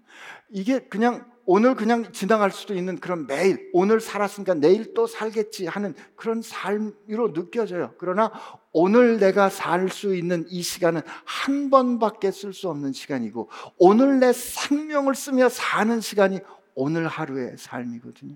이게 0.50 0.80
그냥 0.80 1.26
오늘 1.46 1.76
그냥 1.76 2.12
지나갈 2.12 2.52
수도 2.52 2.76
있는 2.76 3.00
그런 3.00 3.26
매일 3.26 3.70
오늘 3.74 4.00
살았으니까 4.00 4.56
내일 4.56 4.94
또 4.94 5.08
살겠지 5.08 5.66
하는 5.66 5.96
그런 6.16 6.42
삶으로 6.42 7.34
느껴져요. 7.34 7.94
그러나 7.98 8.32
오늘 8.74 9.18
내가 9.18 9.50
살 9.50 9.90
수 9.90 10.14
있는 10.14 10.46
이 10.50 10.62
시간은 10.62 11.02
한 11.26 11.70
번밖에 11.70 12.32
쓸 12.32 12.54
수 12.54 12.70
없는 12.70 12.94
시간이고 12.94 13.50
오늘 13.78 14.20
내 14.20 14.34
생명을 14.34 15.16
쓰며 15.16 15.50
사는 15.50 16.00
시간이 16.00 16.42
오늘 16.76 17.08
하루의 17.08 17.56
삶이거든요. 17.58 18.36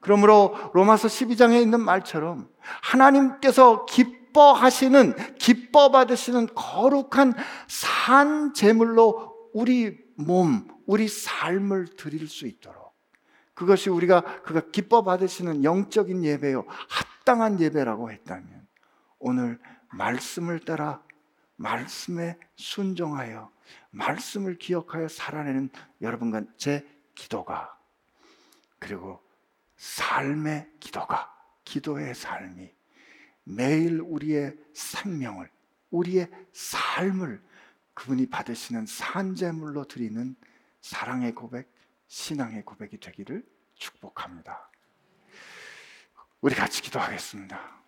그러므로 0.00 0.56
로마서 0.72 1.08
12장에 1.08 1.60
있는 1.60 1.80
말처럼 1.80 2.48
하나님께서 2.82 3.86
기 3.86 4.23
기뻐하시는, 4.34 5.36
기뻐 5.36 5.90
받으시는 5.92 6.48
거룩한 6.54 7.34
산 7.68 8.52
제물로 8.52 9.50
우리 9.54 9.96
몸, 10.16 10.66
우리 10.86 11.06
삶을 11.06 11.96
드릴 11.96 12.26
수 12.28 12.46
있도록. 12.46 12.92
그것이 13.54 13.88
우리가 13.88 14.42
그가 14.42 14.62
기뻐 14.72 15.04
받으시는 15.04 15.62
영적인 15.62 16.24
예배요. 16.24 16.64
합당한 16.88 17.60
예배라고 17.60 18.10
했다면 18.10 18.66
오늘 19.20 19.60
말씀을 19.92 20.58
따라 20.58 21.00
말씀에 21.54 22.36
순종하여 22.56 23.52
말씀을 23.90 24.58
기억하여 24.58 25.06
살아내는 25.06 25.70
여러분과 26.02 26.42
제 26.56 26.84
기도가 27.14 27.78
그리고 28.80 29.22
삶의 29.76 30.72
기도가 30.80 31.32
기도의 31.64 32.16
삶이 32.16 32.72
매일 33.44 34.00
우리의 34.00 34.56
생명을, 34.72 35.50
우리의 35.90 36.30
삶을 36.52 37.42
그분이 37.94 38.26
받으시는 38.28 38.86
산재물로 38.86 39.84
드리는 39.84 40.34
사랑의 40.80 41.34
고백, 41.34 41.72
신앙의 42.08 42.64
고백이 42.64 42.98
되기를 42.98 43.46
축복합니다. 43.74 44.70
우리 46.40 46.54
같이 46.54 46.82
기도하겠습니다. 46.82 47.84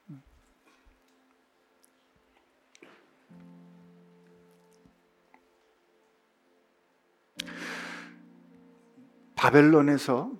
바벨론에서 9.34 10.32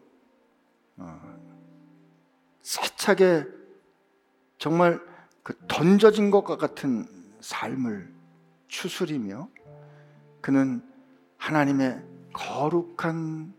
어, 0.97 1.39
세차게 2.63 3.56
정말 4.59 5.01
그 5.43 5.57
던져진 5.69 6.31
것과 6.31 6.57
같은 6.57 7.07
삶을 7.41 8.13
추스리며 8.69 9.49
그는 10.41 10.83
하나님의 11.37 12.03
거룩한 12.33 13.55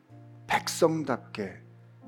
백성답게 0.47 1.61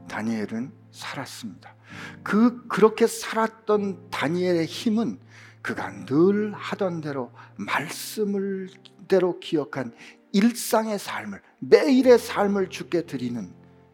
다니엘은 0.08 0.72
살았습니다. 0.92 1.76
그 2.24 2.68
그렇게 2.68 3.08
살았던 3.08 4.10
다니엘의 4.10 4.66
힘은 4.66 5.20
그가 5.62 6.06
늘 6.06 6.54
하던 6.54 7.02
대로 7.02 7.32
말씀을 7.58 8.70
대로 9.08 9.40
기억한 9.40 9.94
일상의 10.32 11.00
삶을 11.00 11.42
매일의 11.60 12.20
삶을 12.20 12.70
주께 12.70 13.06
드리는 13.06 13.54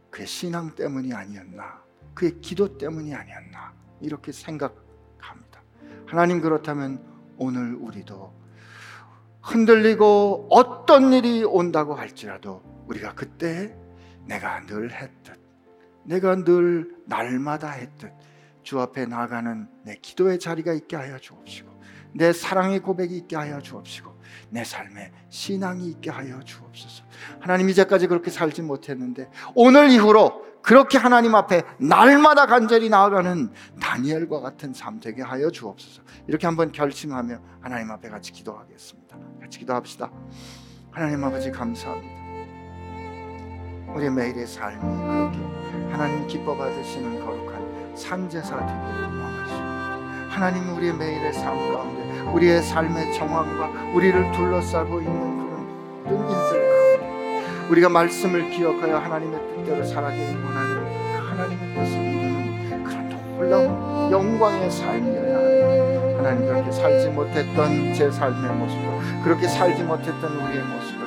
그의 0.10 0.28
신앙 0.28 0.76
때문이 0.76 1.14
아니었나 1.14 1.82
그의 2.14 2.40
기도 2.42 2.78
때문이 2.78 3.14
아니었나 3.14 3.74
이렇게 4.02 4.32
생각합니다. 4.32 4.85
하나님 6.08 6.42
그렇다면 6.42 7.04
오늘 7.38 7.76
우리도 7.76 8.34
흔들리고 9.42 10.48
어떤 10.50 11.14
일이 11.14 11.44
온다고 11.44 11.96
할지라도 11.96 12.62
우리가 12.88 13.14
그때 13.14 13.76
내가 14.26 14.66
늘 14.66 14.92
했듯 14.92 15.40
내가 16.04 16.36
늘 16.44 16.96
날마다 17.06 17.72
했듯 17.72 18.12
주 18.64 18.80
앞에 18.80 19.06
나가는 19.06 19.68
내 19.84 19.96
기도의 20.02 20.40
자리가 20.40 20.74
있게 20.74 20.96
하여 20.96 21.20
주옵시고 21.20 21.76
내 22.14 22.34
사랑의 22.34 22.80
고백이 22.80 23.16
있게 23.18 23.36
하여 23.36 23.60
주옵시고 23.62 24.16
내 24.50 24.64
삶에 24.64 25.12
신앙이 25.30 25.88
있게 25.90 26.10
하여 26.10 26.40
주옵소서. 26.44 27.04
하나님 27.40 27.70
이제까지 27.70 28.08
그렇게 28.08 28.32
살지 28.32 28.62
못했는데 28.62 29.30
오늘 29.54 29.90
이후로 29.90 30.46
그렇게 30.66 30.98
하나님 30.98 31.36
앞에 31.36 31.62
날마다 31.78 32.48
간절히 32.48 32.90
나아가는 32.90 33.52
다니엘과 33.80 34.42
같은 34.42 34.74
삶 34.74 35.00
되게 35.00 35.22
하여 35.22 35.52
주옵소서. 35.52 36.02
이렇게 36.28 36.48
한번 36.48 36.72
결심하며 36.72 37.38
하나님 37.62 37.92
앞에 37.92 38.10
같이 38.10 38.32
기도하겠습니다. 38.32 39.16
같이 39.42 39.60
기도합시다. 39.60 40.10
하나님 40.90 41.24
아버지 41.24 41.52
감사합니다. 41.52 42.26
우리 43.94 44.10
매일의 44.10 44.48
삶이 44.48 44.80
그렇게 44.82 45.38
하나님 45.92 46.26
기뻐 46.28 46.58
받으시는 46.58 47.24
거룩한 47.24 47.96
산제사 47.96 48.58
되기를 48.58 49.20
원하시고 49.20 49.60
하나님 50.32 50.76
우리의 50.76 50.94
매일의 50.96 51.34
삶 51.34 51.56
가운데 51.74 52.22
우리의 52.32 52.64
삶의 52.64 53.14
정황과 53.14 53.94
우리를 53.94 54.32
둘러싸고 54.32 55.00
있는 55.00 55.38
그런 55.38 56.04
모든 56.04 56.28
가운데 56.28 56.45
우리가 57.70 57.90
말씀을 57.90 58.50
기억하여 58.52 58.98
하나님의 58.98 59.40
뜻대로 59.40 59.84
살아가길 59.84 60.22
원하는 60.44 60.84
그 60.84 61.30
하나님의 61.30 61.76
뜻을 61.76 61.98
이루는 62.00 62.84
그런 62.84 63.10
놀라운 63.38 64.12
영광의 64.12 64.70
삶이어야 64.70 65.36
합니다. 65.38 66.18
하나님 66.18 66.48
그렇게 66.48 66.72
살지 66.72 67.10
못했던 67.10 67.94
제 67.94 68.12
삶의 68.12 68.52
모습을 68.56 69.24
그렇게 69.24 69.48
살지 69.48 69.84
못했던 69.84 70.24
우리의 70.24 70.64
모습을 70.64 71.06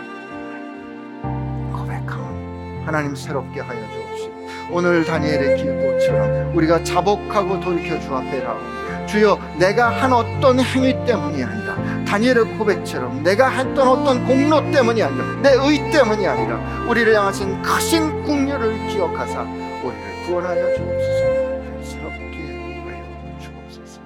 고백하오 1.73 2.85
하나님 2.85 3.15
새롭게 3.15 3.61
하여 3.61 3.81
주옵시고 3.93 4.35
오늘 4.71 5.05
다니엘의 5.05 5.57
기도처럼 5.59 6.57
우리가 6.57 6.83
자복하고 6.83 7.61
돌이켜 7.61 7.99
주 8.01 8.15
앞에 8.15 8.43
나오니 8.43 9.07
주여 9.07 9.39
내가 9.59 9.89
한 9.89 10.13
어떤 10.13 10.61
행위 10.61 10.93
때문이 11.07 11.43
아니라 11.43 11.98
다니엘의 12.09 12.57
고백처럼 12.57 13.23
내가 13.23 13.49
했던 13.51 13.87
어떤 13.87 14.25
공로 14.27 14.61
때문이 14.71 15.03
아니라 15.03 15.25
내 15.43 15.51
의 15.51 15.91
때문이 15.91 16.27
아니라 16.27 16.59
우리를 16.89 17.15
향하신 17.15 17.61
크신 17.63 18.23
국률을 18.25 18.87
기억하사 18.89 19.43
우리를 19.43 20.27
구원하여 20.27 20.75
주옵소서. 20.75 21.91
새롭게 21.91 22.39
하여 22.87 23.39
주옵소서. 23.41 24.01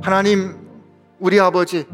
하나님 0.00 0.56
우리 1.20 1.38
아버지 1.38 1.86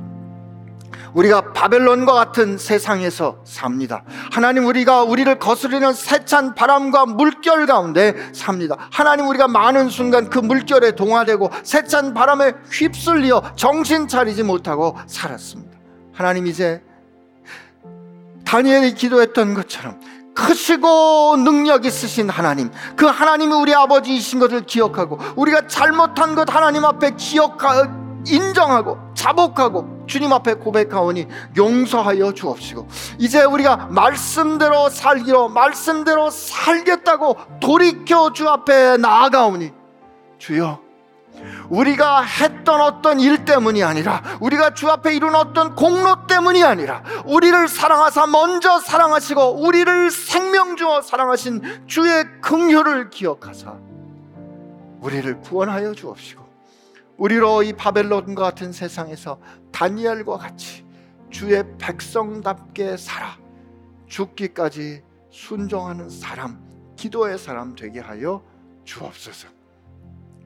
우리가 1.18 1.52
바벨론과 1.52 2.12
같은 2.12 2.58
세상에서 2.58 3.38
삽니다. 3.42 4.04
하나님 4.30 4.66
우리가 4.66 5.02
우리를 5.02 5.36
거스르는 5.40 5.92
세찬 5.92 6.54
바람과 6.54 7.06
물결 7.06 7.66
가운데 7.66 8.14
삽니다. 8.32 8.76
하나님 8.92 9.26
우리가 9.26 9.48
많은 9.48 9.88
순간 9.88 10.30
그 10.30 10.38
물결에 10.38 10.92
동화되고 10.92 11.50
세찬 11.64 12.14
바람에 12.14 12.52
휩쓸려 12.70 13.42
정신 13.56 14.06
차리지 14.06 14.44
못하고 14.44 14.96
살았습니다. 15.08 15.76
하나님 16.12 16.46
이제 16.46 16.84
다니엘이 18.44 18.94
기도했던 18.94 19.54
것처럼 19.54 20.00
크시고 20.36 21.36
능력 21.38 21.84
있으신 21.84 22.30
하나님, 22.30 22.70
그 22.94 23.06
하나님이 23.06 23.52
우리 23.54 23.74
아버지이신 23.74 24.38
것을 24.38 24.66
기억하고 24.66 25.18
우리가 25.34 25.66
잘못한 25.66 26.36
것 26.36 26.54
하나님 26.54 26.84
앞에 26.84 27.10
기억하 27.16 28.07
인정하고 28.28 28.98
자복하고 29.14 30.04
주님 30.06 30.32
앞에 30.32 30.54
고백하오니 30.54 31.26
용서하여 31.56 32.32
주옵시고 32.32 32.88
이제 33.18 33.42
우리가 33.44 33.88
말씀대로 33.90 34.88
살기로 34.88 35.48
말씀대로 35.48 36.30
살겠다고 36.30 37.36
돌이켜 37.60 38.32
주 38.32 38.48
앞에 38.48 38.96
나아가오니 38.96 39.72
주여 40.38 40.88
우리가 41.68 42.22
했던 42.22 42.80
어떤 42.80 43.20
일 43.20 43.44
때문이 43.44 43.82
아니라 43.82 44.22
우리가 44.40 44.74
주 44.74 44.88
앞에 44.88 45.14
이룬 45.14 45.34
어떤 45.34 45.74
공로 45.74 46.26
때문이 46.26 46.64
아니라 46.64 47.02
우리를 47.26 47.68
사랑하사 47.68 48.26
먼저 48.26 48.80
사랑하시고 48.80 49.62
우리를 49.62 50.10
생명 50.10 50.76
주어 50.76 51.02
사랑하신 51.02 51.84
주의 51.86 52.24
긍휼을 52.40 53.10
기억하사 53.10 53.74
우리를 55.00 55.40
구원하여 55.42 55.94
주옵시고 55.94 56.47
우리로 57.18 57.64
이 57.64 57.72
바벨론과 57.72 58.42
같은 58.42 58.72
세상에서 58.72 59.40
다니엘과 59.72 60.38
같이 60.38 60.86
주의 61.30 61.62
백성답게 61.78 62.96
살아 62.96 63.36
죽기까지 64.06 65.02
순종하는 65.30 66.08
사람, 66.08 66.64
기도의 66.96 67.38
사람 67.38 67.74
되게 67.74 68.00
하여 68.00 68.42
주옵소서. 68.84 69.48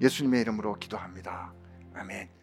예수님의 0.00 0.40
이름으로 0.40 0.74
기도합니다. 0.74 1.52
아멘. 1.94 2.41